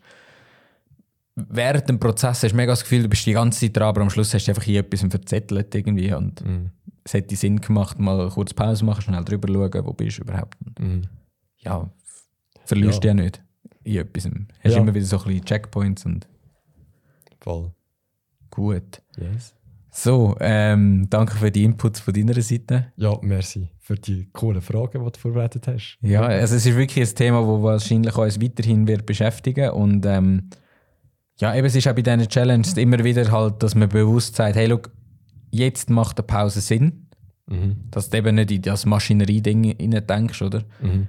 während 1.35 1.89
dem 1.89 1.99
Prozess 1.99 2.43
hast 2.43 2.51
du 2.51 2.55
mega 2.55 2.71
das 2.71 2.81
Gefühl, 2.83 3.03
du 3.03 3.09
bist 3.09 3.25
die 3.25 3.33
ganze 3.33 3.59
Zeit 3.61 3.75
dran, 3.77 3.87
aber 3.89 4.01
am 4.01 4.09
Schluss 4.09 4.33
hast 4.33 4.45
du 4.47 4.51
einfach 4.51 4.63
hier 4.63 4.81
etwas 4.81 5.01
verzettelt 5.01 5.73
irgendwie 5.73 6.13
und 6.13 6.43
Mhm. 6.45 6.69
es 7.03 7.13
hätte 7.13 7.35
Sinn 7.35 7.59
gemacht, 7.61 7.99
mal 7.99 8.29
kurz 8.29 8.53
Pause 8.53 8.85
machen, 8.85 9.01
schnell 9.01 9.23
drüber 9.23 9.47
schauen, 9.51 9.85
wo 9.85 9.93
bist 9.93 10.17
du 10.19 10.23
überhaupt. 10.23 10.57
Mhm. 10.79 11.03
ja, 11.59 11.89
verlierst 12.65 13.03
du 13.03 13.07
ja. 13.07 13.13
nicht 13.13 13.41
in 13.83 13.97
etwas. 13.97 14.25
Hast 14.63 14.73
Ja. 14.75 14.77
immer 14.81 14.93
wieder 14.93 15.05
so 15.05 15.17
ein 15.19 15.23
bisschen 15.25 15.45
Checkpoints 15.45 16.05
und 16.05 16.27
Voll. 17.41 17.71
gut. 18.49 19.01
Yes. 19.17 19.53
So, 19.95 20.35
ähm, 20.39 21.07
danke 21.09 21.35
für 21.35 21.51
die 21.51 21.63
Inputs 21.65 21.99
von 21.99 22.13
deiner 22.15 22.41
Seite. 22.41 22.91
Ja, 22.95 23.15
merci 23.21 23.69
für 23.79 23.95
die 23.95 24.27
coolen 24.31 24.61
Fragen, 24.61 25.03
die 25.05 25.11
du 25.11 25.19
vorbereitet 25.19 25.67
hast. 25.67 25.97
Ja, 26.01 26.21
also 26.21 26.55
es 26.55 26.65
ist 26.65 26.75
wirklich 26.77 27.07
ein 27.09 27.15
Thema, 27.15 27.41
das 27.41 27.61
wahrscheinlich 27.61 28.15
uns 28.17 28.41
weiterhin 28.41 28.87
wird 28.87 29.05
beschäftigen 29.05 29.71
und 29.71 30.05
ähm, 30.05 30.49
ja, 31.39 31.55
eben 31.55 31.65
es 31.67 31.75
ist 31.75 31.87
auch 31.87 31.93
bei 31.95 32.01
diesen 32.01 32.27
Challenges 32.27 32.77
immer 32.77 33.03
wieder 33.03 33.31
halt, 33.31 33.61
dass 33.63 33.75
man 33.75 33.89
bewusst 33.89 34.35
sagt, 34.35 34.55
hey, 34.55 34.67
look, 34.67 34.91
jetzt 35.51 35.89
macht 35.89 36.17
eine 36.19 36.27
Pause 36.27 36.61
Sinn, 36.61 36.99
Mhm. 37.45 37.89
dass 37.91 38.09
du 38.09 38.17
eben 38.17 38.35
nicht 38.35 38.51
in 38.51 38.61
das 38.61 38.85
Maschinerie-Ding 38.85 39.75
denkst, 40.07 40.41
oder? 40.41 40.63
Mhm. 40.81 41.07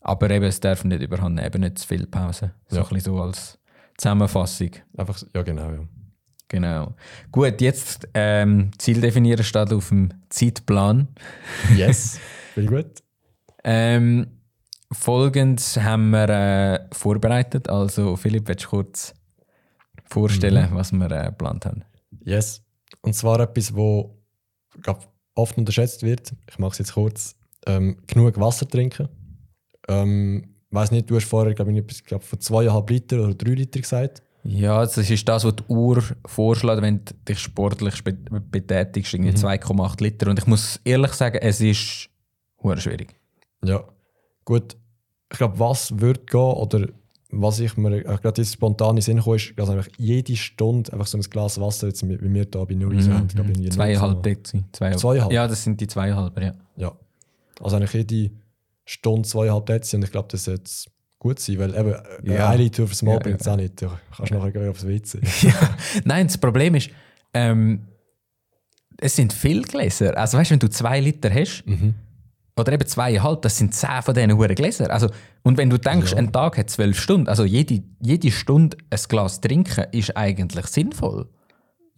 Aber 0.00 0.30
eben, 0.30 0.44
es 0.46 0.60
darf 0.60 0.84
nicht 0.84 1.02
überhand 1.02 1.34
nehmen, 1.34 1.46
eben 1.46 1.60
nicht 1.60 1.78
zu 1.78 1.86
viel 1.88 2.06
Pause. 2.06 2.52
So 2.68 2.76
Ja. 2.76 2.82
ein 2.82 2.88
bisschen 2.88 3.12
so 3.14 3.20
als 3.20 3.58
Zusammenfassung. 3.98 4.70
Einfach, 4.96 5.20
ja 5.34 5.42
genau, 5.42 5.70
ja. 5.70 5.80
Genau. 6.48 6.94
Gut, 7.32 7.60
jetzt 7.60 8.08
ähm, 8.14 8.70
Ziel 8.78 9.00
definieren 9.00 9.42
steht 9.44 9.72
auf 9.72 9.88
dem 9.90 10.10
Zeitplan. 10.30 11.08
Yes. 11.76 12.18
Ich 12.56 12.66
gut. 12.68 13.02
Ähm, 13.64 14.28
Folgendes 14.92 15.76
haben 15.78 16.10
wir 16.10 16.28
äh, 16.30 16.80
vorbereitet. 16.92 17.68
Also, 17.68 18.16
Philipp, 18.16 18.48
willst 18.48 18.64
du 18.64 18.68
kurz 18.70 19.14
vorstellen, 20.08 20.68
was 20.72 20.92
wir 20.92 21.10
äh, 21.10 21.26
geplant 21.26 21.66
haben? 21.66 21.84
Yes. 22.24 22.62
Und 23.02 23.14
zwar 23.14 23.40
etwas, 23.40 23.74
wo 23.74 24.18
glaub, 24.82 25.06
oft 25.34 25.56
unterschätzt 25.58 26.02
wird. 26.02 26.32
Ich 26.48 26.58
mache 26.58 26.72
es 26.72 26.78
jetzt 26.78 26.94
kurz. 26.94 27.36
Ähm, 27.66 27.98
genug 28.06 28.38
Wasser 28.38 28.68
trinken. 28.68 29.08
Ähm, 29.88 30.54
weiß 30.70 30.90
nicht, 30.90 31.10
du 31.10 31.16
hast 31.16 31.26
vorher 31.26 31.54
glaub 31.54 31.68
ich, 31.68 31.76
etwas 31.76 32.04
glaub, 32.04 32.22
von 32.22 32.40
zweieinhalb 32.40 32.88
Liter 32.90 33.22
oder 33.22 33.34
drei 33.34 33.52
Liter 33.52 33.80
gesagt. 33.80 34.22
Ja, 34.48 34.80
das 34.80 34.96
ist 34.98 35.28
das, 35.28 35.44
was 35.44 35.56
die 35.56 35.64
Uhr 35.66 36.02
vorschlägt, 36.24 36.80
wenn 36.80 37.04
du 37.04 37.14
dich 37.28 37.40
sportlich 37.40 38.04
be 38.04 38.12
betätigst, 38.12 39.12
irgendwie 39.12 39.32
2,8 39.32 40.02
Liter. 40.02 40.30
Und 40.30 40.38
ich 40.38 40.46
muss 40.46 40.80
ehrlich 40.84 41.12
sagen, 41.12 41.38
es 41.42 41.60
ist 41.60 42.08
schwierig. 42.76 43.14
Ja. 43.64 43.84
Gut. 44.44 44.76
Ich 45.32 45.38
glaube, 45.38 45.58
was 45.58 45.98
würde 45.98 46.20
gehen 46.20 46.40
oder 46.40 46.86
was 47.42 47.60
ich 47.60 47.76
mir 47.76 47.92
äh, 47.98 48.02
gerade 48.02 48.40
jetzt 48.42 48.52
spontan 48.54 48.90
in 48.90 48.96
den 48.96 49.02
Sinn 49.02 49.20
komme, 49.20 49.36
ist, 49.36 49.52
dass 49.56 49.68
einfach 49.70 49.88
jede 49.98 50.36
Stunde 50.36 50.92
einfach 50.92 51.06
so 51.06 51.18
ein 51.18 51.22
Glas 51.22 51.60
Wasser, 51.60 51.88
jetzt 51.88 52.02
wie 52.08 52.18
wir 52.20 52.46
hier 52.50 52.66
bei 52.66 52.74
Nuri 52.74 53.02
so 53.02 53.12
haben, 53.12 53.28
irgendwie 53.34 53.62
Mhm. 53.66 53.70
Zweieinhalb 53.70 54.18
0,0. 54.18 54.22
Dezi. 54.22 54.64
Zweieinhalb. 54.72 55.00
Zweieinhalb? 55.00 55.32
Ja, 55.32 55.48
das 55.48 55.64
sind 55.64 55.80
die 55.80 55.86
zweieinhalber, 55.86 56.42
ja. 56.42 56.52
Ja. 56.76 56.92
Also 57.62 57.76
eigentlich 57.76 57.92
jede 57.92 58.30
Stunde 58.84 59.28
zweieinhalb 59.28 59.66
Dezi 59.66 59.96
und 59.96 60.04
ich 60.04 60.12
glaube, 60.12 60.28
das 60.30 60.44
sollte 60.44 60.60
jetzt 60.62 60.90
gut 61.18 61.38
sein, 61.40 61.58
weil 61.58 61.74
eben 61.74 61.94
Ja. 62.24 62.34
ja. 62.34 62.48
ein 62.50 62.58
Liter 62.58 62.84
aufs 62.84 63.02
Mal 63.02 63.14
Ja, 63.14 63.18
bringt 63.20 63.40
es 63.40 63.48
auch 63.48 63.56
nicht. 63.56 63.80
Du 63.82 63.90
kannst 64.16 64.32
nachher 64.32 64.50
gleich 64.52 64.68
aufs 64.68 64.86
WC. 64.86 65.20
ja. 65.42 65.54
Nein, 66.04 66.26
das 66.26 66.38
Problem 66.38 66.74
ist, 66.74 66.90
ähm, 67.34 67.86
es 68.98 69.16
sind 69.16 69.32
viele 69.32 69.62
Gläser. 69.62 70.16
Also 70.16 70.38
weißt 70.38 70.50
du, 70.50 70.52
wenn 70.52 70.58
du 70.60 70.68
zwei 70.70 71.00
Liter 71.00 71.30
hast, 71.32 71.64
oder 72.58 72.72
eben 72.72 72.86
zweieinhalb, 72.86 73.42
das 73.42 73.58
sind 73.58 73.74
zehn 73.74 74.02
von 74.02 74.14
diesen 74.14 74.36
hohen 74.36 74.54
Gläser. 74.54 74.90
Also, 74.90 75.08
und 75.42 75.58
wenn 75.58 75.68
du 75.70 75.78
denkst, 75.78 76.12
Ja. 76.12 76.18
ein 76.18 76.32
Tag 76.32 76.56
hat 76.58 76.70
zwölf 76.70 76.98
Stunden, 76.98 77.28
also 77.28 77.44
jede, 77.44 77.82
jede 78.00 78.30
Stunde 78.30 78.76
ein 78.90 79.00
Glas 79.08 79.40
trinken, 79.40 79.84
ist 79.92 80.16
eigentlich 80.16 80.66
sinnvoll. 80.66 81.28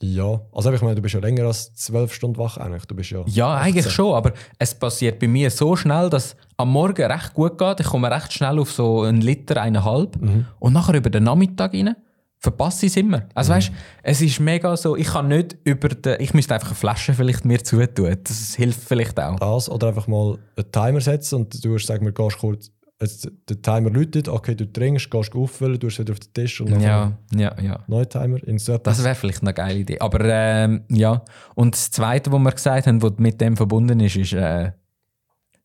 Ja, 0.01 0.41
also 0.53 0.73
ich 0.73 0.81
meine, 0.81 0.95
du 0.95 1.03
bist 1.03 1.15
ja 1.15 1.21
länger 1.21 1.47
als 1.47 1.75
zwölf 1.75 2.13
Stunden 2.15 2.39
wach 2.39 2.57
eigentlich. 2.57 2.85
Du 2.87 2.95
bist 2.95 3.11
ja. 3.11 3.25
Ja, 3.27 3.55
eigentlich 3.57 3.87
18. 3.87 3.91
schon, 3.93 4.15
aber 4.15 4.33
es 4.59 4.73
passiert 4.75 5.19
bei 5.19 5.27
mir 5.27 5.51
so 5.51 5.75
schnell, 5.75 6.09
dass 6.09 6.37
am 6.57 6.71
Morgen 6.71 7.03
recht 7.11 7.35
gut 7.35 7.59
geht. 7.59 7.81
Ich 7.81 7.87
komme 7.87 8.09
recht 8.11 8.33
schnell 8.33 8.61
auf 8.61 8.71
so 8.71 9.03
einen 9.03 9.21
Liter, 9.21 9.61
eineinhalb. 9.61 10.17
Und 10.61 10.73
nachher 10.73 10.95
über 10.95 11.11
den 11.11 11.25
Nachmittag 11.25 11.75
rein 11.75 11.97
verpasse 12.39 12.87
ich 12.87 12.93
es 12.93 12.97
immer. 12.97 13.29
Also 13.35 13.53
weißt, 13.53 13.73
es 14.03 14.21
ist 14.21 14.41
mega 14.41 14.77
so, 14.77 14.97
ich 14.97 15.09
kann 15.09 15.29
nicht 15.29 15.57
über 15.65 15.89
den, 15.89 16.21
ich 16.21 16.35
müsste 16.35 16.55
einfach 16.55 16.69
eine 16.69 16.77
Flasche 16.77 17.15
vielleicht 17.15 17.45
mir 17.45 17.63
zutun. 17.63 18.17
Das 18.23 18.55
hilft 18.55 18.81
vielleicht 18.81 19.19
auch. 19.19 19.39
Das 19.39 19.69
oder 19.69 19.89
einfach 19.89 20.07
mal 20.07 20.39
einen 20.57 20.73
Timer 20.73 21.01
setzen 21.01 21.37
und 21.37 21.65
du 21.65 21.79
sagen 21.79 22.05
wir, 22.05 22.13
gehst 22.13 22.39
kurz, 22.39 22.71
jetzt, 23.01 23.31
der 23.49 23.61
Timer 23.61 23.91
läutet, 23.91 24.29
okay, 24.29 24.55
du 24.55 24.71
trinkst, 24.71 25.11
gehst 25.11 25.35
auffüllen, 25.35 25.79
du 25.79 25.89
es 25.89 25.99
wieder 25.99 26.13
auf 26.13 26.21
den 26.21 26.33
Tisch 26.33 26.61
und 26.61 26.71
dann 26.71 26.81
Ja, 26.81 27.19
ja, 27.35 27.55
ja. 27.61 27.85
neuer 27.89 28.09
Timer. 28.09 28.43
In 28.45 28.59
so 28.59 28.79
Das 28.79 29.03
wäre 29.03 29.15
vielleicht 29.15 29.43
eine 29.43 29.55
geile 29.55 29.81
Idee. 29.81 29.99
Aber 29.99 30.25
ähm, 30.25 30.85
ja. 30.89 31.25
Und 31.55 31.75
das 31.75 31.91
Zweite, 31.91 32.31
was 32.33 32.41
wir 32.41 32.53
gesagt 32.53 32.87
haben, 32.87 33.03
was 33.03 33.13
mit 33.19 33.41
dem 33.41 33.57
verbunden 33.57 33.99
ist, 34.01 34.17
ist 34.17 34.33
äh, 34.33 34.73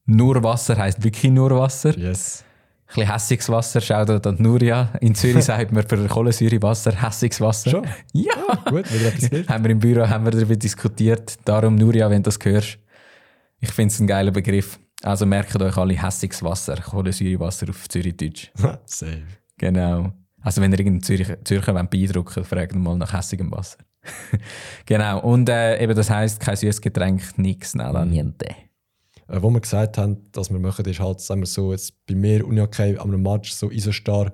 nur 0.06 0.44
Wasser 0.44 0.78
heisst 0.78 1.04
wirklich 1.04 1.32
nur 1.32 1.52
Wasser. 1.52 1.98
Yes. 1.98 2.44
Ein 2.88 2.96
bisschen 2.96 3.12
hässiges 3.12 3.50
Wasser, 3.50 3.82
schaut 3.82 4.10
da 4.10 4.18
an 4.18 4.36
Nuria. 4.40 4.94
In 5.02 5.16
Zürich 5.16 5.44
sagt 5.46 5.72
man 5.72 5.88
für 5.88 6.08
Kohlensäurewasser 6.08 6.92
hässiges 7.02 7.42
Wasser. 7.42 7.72
Schon? 7.72 7.88
Ja! 8.14 8.34
Gut, 8.70 8.94
wieder 8.94 9.08
etwas 9.08 9.30
gelernt. 9.30 9.50
haben 9.50 9.64
wir 9.64 9.72
im 9.72 9.80
Büro 9.80 10.08
haben 10.08 10.26
wir 10.26 10.32
darüber 10.32 10.56
diskutiert. 10.56 11.38
Darum, 11.46 11.76
Nuria, 11.76 12.10
wenn 12.10 12.22
du 12.22 12.30
das 12.30 12.38
hörst, 12.44 12.78
ich 13.60 13.72
finde 13.72 13.94
es 13.94 14.00
ein 14.00 14.08
geiler 14.08 14.32
Begriff. 14.32 14.80
Also 15.02 15.26
merkt 15.26 15.60
euch 15.62 15.78
alle 15.78 16.02
hässiges 16.02 16.44
Wasser, 16.44 16.76
Kohlensäurewasser 16.76 17.70
auf 17.70 17.90
Zürichdeutsch. 17.90 18.52
Safe. 18.86 19.24
Genau. 19.58 20.12
Also 20.42 20.62
wenn 20.62 20.72
ihr 20.72 20.80
irgendeinen 20.80 21.04
Zürich, 21.04 21.28
Zürcher 21.46 21.74
wollt 21.74 21.90
beeindrucken 21.90 22.44
fragt 22.44 22.74
ihn 22.74 22.84
mal 22.84 22.98
nach 22.98 23.14
hässigem 23.14 23.52
Wasser. 23.52 23.80
genau. 24.86 25.22
Und 25.22 25.50
äh, 25.50 25.82
eben 25.82 25.96
das 25.96 26.10
heisst, 26.10 26.40
kein 26.40 26.56
süßes 26.56 26.82
Getränk, 26.82 27.38
nix, 27.38 27.76
nada, 27.76 28.06
niente. 28.06 28.48
Äh, 29.28 29.42
wo 29.42 29.50
wir 29.50 29.60
gesagt 29.62 29.98
haben, 29.98 30.32
dass 30.32 30.52
wir 30.52 30.60
machen, 30.60 30.86
ist 30.86 31.00
halt, 31.00 31.22
sagen 31.22 31.42
wir 31.42 31.48
so, 31.48 31.72
jetzt 31.72 32.06
bei 32.06 32.16
mir 32.16 32.46
Unihockey 32.46 32.98
am 32.98 33.10
Match 33.22 33.52
so 33.52 33.70
Isostar. 33.70 34.34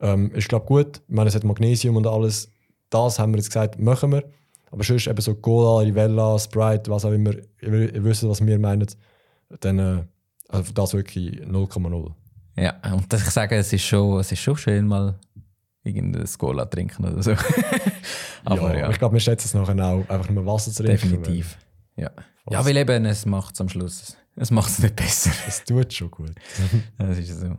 Ähm, 0.00 0.30
ist 0.32 0.48
glaube 0.48 0.66
gut. 0.66 1.00
Ich 1.06 1.14
meine, 1.14 1.28
es 1.28 1.34
hat 1.34 1.44
Magnesium 1.44 1.96
und 1.96 2.06
alles. 2.06 2.50
Das 2.90 3.18
haben 3.18 3.32
wir 3.32 3.38
jetzt 3.38 3.48
gesagt, 3.48 3.78
machen 3.78 4.12
wir. 4.12 4.24
Aber 4.70 4.82
sonst 4.84 5.06
eben 5.06 5.20
so 5.20 5.34
Cola, 5.34 5.82
Rivella, 5.82 6.38
Sprite, 6.38 6.90
was 6.90 7.04
auch 7.04 7.12
immer, 7.12 7.32
ihr, 7.60 7.94
ihr 7.94 8.04
wisst, 8.04 8.26
was 8.26 8.44
wir 8.44 8.58
meinen. 8.58 8.86
Dann, 9.60 9.78
äh, 9.78 10.02
also 10.48 10.72
das 10.72 10.94
wirklich 10.94 11.40
0,0. 11.42 12.12
Ja, 12.56 12.74
und 12.92 13.10
dass 13.12 13.22
ich 13.22 13.30
sage, 13.30 13.56
es 13.56 13.72
ist 13.72 13.82
schon, 13.84 14.18
es 14.20 14.32
ist 14.32 14.40
schon 14.40 14.56
schön, 14.56 14.86
mal 14.86 15.18
irgendeine 15.84 16.24
Cola 16.38 16.64
trinken 16.66 17.04
oder 17.04 17.22
so. 17.22 17.32
Aber 18.44 18.76
ja, 18.76 18.90
Ich 18.90 18.98
glaube, 18.98 19.14
wir 19.14 19.20
schätzen 19.20 19.48
es 19.48 19.54
nachher 19.54 19.84
auch, 19.84 20.08
einfach 20.08 20.30
nur 20.30 20.44
Wasser 20.46 20.70
zu 20.70 20.82
trinken. 20.82 21.10
definitiv. 21.10 21.58
Ja. 21.96 22.10
ja, 22.50 22.58
Was? 22.58 22.66
weil 22.66 22.76
eben, 22.76 23.04
es 23.04 23.26
macht 23.26 23.54
es 23.54 23.60
am 23.60 23.68
Schluss. 23.68 24.16
Es 24.36 24.50
macht 24.50 24.70
es 24.70 24.78
nicht 24.78 24.96
besser. 24.96 25.30
Es 25.46 25.64
tut 25.64 25.92
schon 25.92 26.10
gut. 26.10 26.32
Das 26.98 27.18
ist 27.18 27.40
so. 27.40 27.58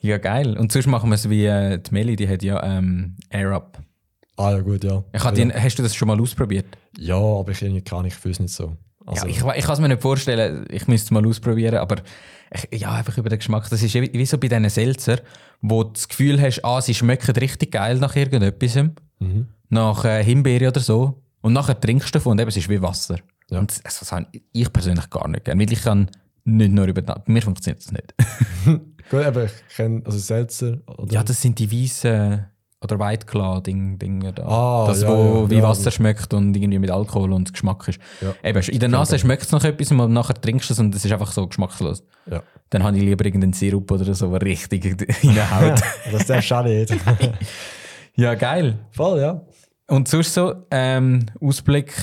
Ja, 0.00 0.18
geil. 0.18 0.56
Und 0.58 0.70
sonst 0.72 0.86
machen 0.86 1.10
wir 1.10 1.14
es 1.14 1.28
wie 1.30 1.46
äh, 1.46 1.78
die 1.78 1.90
Meli, 1.92 2.16
die 2.16 2.28
hat 2.28 2.42
ja 2.42 2.62
ähm, 2.62 3.16
Air 3.30 3.52
Up. 3.52 3.82
Ah 4.36 4.50
ja, 4.50 4.60
gut, 4.60 4.84
ja. 4.84 5.02
Ich 5.12 5.22
hab 5.24 5.36
ja. 5.36 5.44
die, 5.44 5.52
hast 5.52 5.78
du 5.78 5.82
das 5.82 5.94
schon 5.94 6.08
mal 6.08 6.20
ausprobiert? 6.20 6.66
ja, 6.98 7.16
aber 7.16 7.52
ich 7.52 7.84
kann 7.84 8.04
ich 8.04 8.14
fühle 8.14 8.32
es 8.32 8.40
nicht 8.40 8.52
so. 8.54 8.76
Also, 9.06 9.26
ja, 9.26 9.30
ich, 9.30 9.36
ich 9.58 9.64
kann 9.64 9.74
es 9.74 9.80
mir 9.80 9.88
nicht 9.88 10.02
vorstellen, 10.02 10.66
ich 10.70 10.88
müsste 10.88 11.06
es 11.06 11.10
mal 11.10 11.26
ausprobieren, 11.26 11.76
aber 11.76 11.96
ich, 12.50 12.80
ja, 12.80 12.92
einfach 12.92 13.16
über 13.18 13.28
den 13.28 13.38
Geschmack. 13.38 13.68
Das 13.68 13.82
ist 13.82 13.94
wie, 13.94 14.12
wie 14.12 14.26
so 14.26 14.38
bei 14.38 14.48
diesen 14.48 14.68
Seltzer, 14.68 15.20
wo 15.60 15.84
du 15.84 15.90
das 15.92 16.08
Gefühl 16.08 16.40
hast, 16.40 16.64
ah, 16.64 16.80
sie 16.80 16.94
schmecken 16.94 17.34
richtig 17.36 17.72
geil 17.72 17.98
nach 17.98 18.16
irgendetwas, 18.16 18.76
Mhm. 19.20 19.46
nach 19.68 20.04
äh, 20.04 20.24
Himbeere 20.24 20.68
oder 20.68 20.80
so, 20.80 21.22
und 21.40 21.52
nachher 21.52 21.78
trinkst 21.78 22.08
du 22.08 22.18
davon 22.18 22.32
und 22.32 22.40
eben, 22.40 22.48
es 22.48 22.56
ist 22.56 22.68
wie 22.68 22.82
Wasser. 22.82 23.18
Ja. 23.50 23.58
Und 23.58 23.70
das, 23.70 23.98
das 23.98 24.12
habe 24.12 24.26
ich 24.52 24.72
persönlich 24.72 25.10
gar 25.10 25.28
nicht 25.28 25.44
gerne, 25.44 25.62
weil 25.62 25.72
ich 25.72 25.82
kann 25.82 26.10
nicht 26.44 26.72
nur 26.72 26.86
über 26.86 27.02
Bei 27.02 27.22
mir 27.26 27.42
funktioniert 27.42 27.84
das 27.84 27.92
nicht. 27.92 28.14
Gut, 29.10 29.24
aber 29.24 29.44
ich 29.44 29.52
kenne 29.74 30.02
also 30.04 30.18
Seltzer. 30.18 30.78
Oder? 30.86 31.12
ja, 31.12 31.22
das 31.22 31.40
sind 31.40 31.58
die 31.58 31.70
weißen 31.70 32.46
oder 32.84 32.98
White 32.98 33.26
Claw 33.26 33.62
Ding, 33.62 33.98
Dinger 33.98 34.32
da. 34.32 34.46
Ah, 34.46 34.86
das, 34.86 35.02
ja, 35.02 35.08
wo 35.08 35.42
ja, 35.44 35.50
wie 35.50 35.56
ja. 35.56 35.62
Wasser 35.62 35.90
schmeckt 35.90 36.32
und 36.34 36.54
irgendwie 36.54 36.78
mit 36.78 36.90
Alkohol 36.90 37.32
und 37.32 37.52
Geschmack 37.52 37.88
ist. 37.88 37.98
Eben, 38.42 38.62
in 38.62 38.78
der 38.78 38.88
Nase 38.90 39.18
schmeckt 39.18 39.44
es 39.44 39.52
nach 39.52 39.64
etwas 39.64 39.90
und 39.90 40.12
nachher 40.12 40.34
trinkst 40.34 40.68
du 40.68 40.74
es 40.74 40.78
und 40.78 40.94
es 40.94 41.04
ist 41.04 41.10
einfach 41.10 41.32
so 41.32 41.46
geschmackslos. 41.46 42.04
Ja. 42.30 42.42
Dann 42.70 42.82
habe 42.82 42.96
ich 42.96 43.02
lieber 43.02 43.24
irgendeinen 43.24 43.54
Sirup 43.54 43.90
oder 43.90 44.14
so, 44.14 44.30
der 44.30 44.42
richtig 44.42 44.84
reinhaut. 44.84 45.80
das 46.12 46.26
darfst 46.26 46.50
du 46.50 46.54
auch 46.54 46.64
nicht. 46.64 46.94
ja, 48.16 48.34
geil. 48.34 48.78
Voll, 48.90 49.20
ja. 49.20 49.40
Und 49.86 50.08
sonst 50.08 50.34
so, 50.34 50.54
ähm, 50.70 51.26
Ausblick 51.40 51.94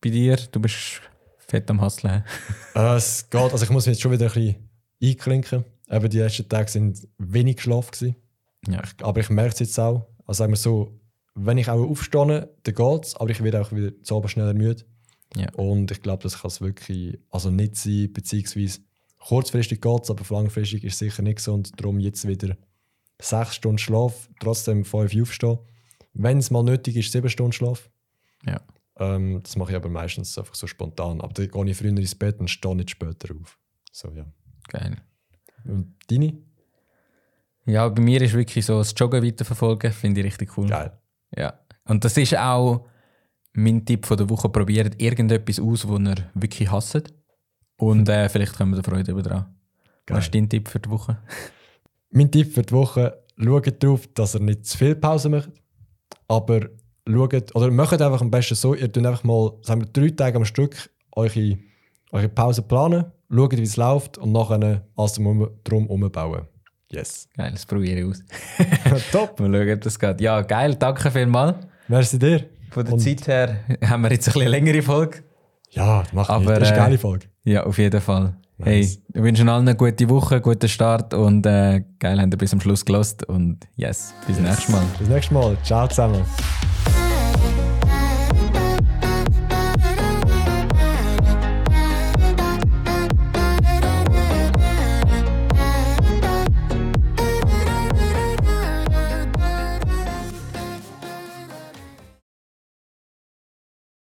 bei 0.00 0.10
dir, 0.10 0.36
du 0.36 0.60
bist 0.60 1.00
fett 1.38 1.70
am 1.70 1.80
Hustlen. 1.82 2.24
Äh, 2.74 2.94
es 2.94 3.28
geht, 3.28 3.40
also 3.40 3.64
ich 3.64 3.70
muss 3.70 3.86
mich 3.86 3.94
jetzt 3.96 4.02
schon 4.02 4.12
wieder 4.12 4.26
ein 4.26 4.32
bisschen 4.32 4.70
einklinken. 5.02 5.64
Eben 5.90 6.08
die 6.08 6.20
ersten 6.20 6.48
Tage 6.48 6.70
sind 6.70 7.08
wenig 7.18 7.56
gewesen. 7.56 8.14
Ja. 8.68 8.80
Ich, 8.84 9.04
aber 9.04 9.20
ich 9.20 9.28
merke 9.28 9.54
es 9.54 9.58
jetzt 9.58 9.78
auch. 9.80 10.06
Also 10.24 10.38
sagen 10.38 10.52
wir 10.52 10.56
so, 10.56 11.00
wenn 11.34 11.58
ich 11.58 11.68
auch 11.68 11.84
aufstehe, 11.84 12.48
dann 12.62 12.74
geht 12.74 13.04
es, 13.04 13.16
aber 13.16 13.30
ich 13.30 13.42
werde 13.42 13.60
auch 13.60 13.72
wieder 13.72 14.00
zu 14.02 14.16
Abend 14.16 14.30
schneller 14.30 14.54
müde. 14.54 14.84
Ja. 15.36 15.52
Und 15.54 15.90
ich 15.90 16.00
glaube, 16.00 16.22
das 16.22 16.40
kann 16.40 16.48
es 16.48 16.60
wirklich 16.60 17.18
also 17.30 17.50
nicht 17.50 17.76
sein, 17.76 18.12
beziehungsweise 18.12 18.80
kurzfristig 19.18 19.80
geht 19.80 20.02
es, 20.02 20.10
aber 20.10 20.22
langfristig 20.34 20.84
ist 20.84 20.94
es 20.94 20.98
sicher 21.00 21.22
nicht 21.22 21.36
gesund. 21.36 21.72
Darum 21.76 21.98
jetzt 21.98 22.26
wieder 22.26 22.56
sechs 23.20 23.56
Stunden 23.56 23.78
Schlaf, 23.78 24.28
trotzdem 24.38 24.84
fünf 24.84 25.14
aufstehen. 25.20 25.58
Wenn 26.12 26.38
es 26.38 26.50
mal 26.50 26.62
nötig 26.62 26.96
ist, 26.96 27.12
sieben 27.12 27.28
Stunden 27.28 27.52
Schlaf. 27.52 27.90
Ja. 28.46 28.60
Ähm, 29.00 29.42
das 29.42 29.56
mache 29.56 29.72
ich 29.72 29.76
aber 29.76 29.88
meistens 29.88 30.36
einfach 30.38 30.54
so 30.54 30.66
spontan. 30.66 31.20
Aber 31.20 31.32
dann 31.32 31.48
gehe 31.48 31.70
ich 31.70 31.76
früher 31.76 31.90
ins 31.90 32.14
Bett 32.14 32.38
und 32.38 32.48
stehe 32.48 32.76
nicht 32.76 32.90
später 32.90 33.34
auf. 33.34 33.58
So, 33.90 34.10
ja. 34.10 34.26
Geil. 34.68 34.96
Und 35.64 35.96
deine? 36.08 36.38
Ja, 37.64 37.88
bei 37.88 38.02
mir 38.02 38.20
ist 38.22 38.34
wirklich 38.34 38.64
so 38.64 38.78
das 38.78 38.94
Joggen 38.96 39.24
weiterverfolgen, 39.24 39.92
finde 39.92 40.20
ich 40.20 40.26
richtig 40.26 40.56
cool. 40.56 40.68
Geil. 40.68 40.92
Ja. 41.36 41.58
Und 41.84 42.04
das 42.04 42.16
ist 42.16 42.36
auch 42.36 42.86
mein 43.52 43.84
Tipp 43.84 44.06
von 44.06 44.16
der 44.16 44.28
Woche. 44.28 44.48
Probiert 44.48 45.00
irgendetwas 45.00 45.58
aus, 45.58 45.88
was 45.88 46.00
ihr 46.00 46.30
wirklich 46.34 46.70
hasst. 46.70 47.14
Und 47.76 48.08
äh, 48.08 48.28
vielleicht 48.28 48.56
kommen 48.56 48.72
wir 48.72 48.82
da 48.82 48.90
Freude 48.90 49.12
über 49.12 49.22
dran. 49.22 49.54
Geil. 50.04 50.18
Was 50.18 50.26
ist 50.26 50.34
dein 50.34 50.48
Tipp 50.48 50.68
für 50.68 50.80
die 50.80 50.90
Woche? 50.90 51.18
Mein 52.10 52.30
Tipp 52.30 52.52
für 52.52 52.62
die 52.62 52.72
Woche: 52.72 53.24
schaut 53.36 53.82
darauf, 53.82 54.06
dass 54.08 54.34
ihr 54.34 54.40
nicht 54.40 54.66
zu 54.66 54.76
viel 54.76 54.94
Pause 54.94 55.30
macht. 55.30 55.50
Aber 56.28 56.68
schaut, 57.12 57.54
oder 57.54 57.70
macht 57.70 58.00
einfach 58.00 58.20
am 58.20 58.30
besten 58.30 58.54
so: 58.54 58.74
ihr 58.74 58.90
tut 58.90 59.04
einfach 59.06 59.24
mal, 59.24 59.52
sagen 59.62 59.82
wir, 59.82 59.88
drei 59.92 60.10
Tage 60.10 60.36
am 60.36 60.44
Stück 60.44 60.90
eure, 61.12 61.58
eure 62.12 62.28
Pause 62.28 62.62
planen, 62.62 63.06
schaut, 63.30 63.56
wie 63.56 63.62
es 63.62 63.76
läuft 63.76 64.18
und 64.18 64.32
nachher 64.32 64.82
alles 64.96 65.14
drum 65.64 65.86
umbauen. 65.86 66.42
Yes. 66.92 67.28
Geil, 67.36 67.52
das 67.52 67.66
probiere 67.66 68.00
ich 68.00 68.04
aus. 68.06 68.22
Top. 69.12 69.38
Mal 69.38 69.52
schauen, 69.52 69.74
ob 69.74 69.80
das 69.80 69.98
geht. 69.98 70.20
Ja, 70.20 70.40
geil, 70.42 70.74
danke 70.74 71.10
vielmals. 71.10 71.56
Merci 71.88 72.18
dir. 72.18 72.46
Von 72.70 72.84
der 72.84 72.94
Und- 72.94 73.00
Zeit 73.00 73.26
her 73.26 73.60
haben 73.84 74.02
wir 74.02 74.10
jetzt 74.10 74.28
ein 74.28 74.32
bisschen 74.34 74.48
längere 74.48 74.82
Folge. 74.82 75.18
Ja, 75.70 76.02
mach 76.12 76.28
Aber, 76.28 76.40
nicht. 76.40 76.50
Das 76.50 76.62
ist 76.62 76.68
eine 76.72 76.76
äh, 76.76 76.84
geile 76.84 76.98
Folge. 76.98 77.26
Ja, 77.44 77.64
auf 77.64 77.78
jeden 77.78 78.00
Fall. 78.00 78.36
Nice. 78.58 78.66
Hey, 78.66 78.98
wir 79.14 79.22
wünschen 79.22 79.48
allen 79.48 79.66
eine 79.66 79.76
gute 79.76 80.08
Woche, 80.08 80.40
guten 80.40 80.68
Start 80.68 81.14
und 81.14 81.46
äh, 81.46 81.82
geil, 81.98 82.20
habt 82.20 82.34
ihr 82.34 82.38
bis 82.38 82.50
zum 82.50 82.60
Schluss 82.60 82.84
gelost 82.84 83.24
und 83.24 83.66
yes, 83.76 84.12
bis 84.26 84.38
nächstes 84.38 84.68
Mal. 84.68 84.82
Bis 84.98 85.08
nächstes 85.08 85.32
Mal. 85.32 85.56
Ciao 85.62 85.86
zusammen. 85.88 86.24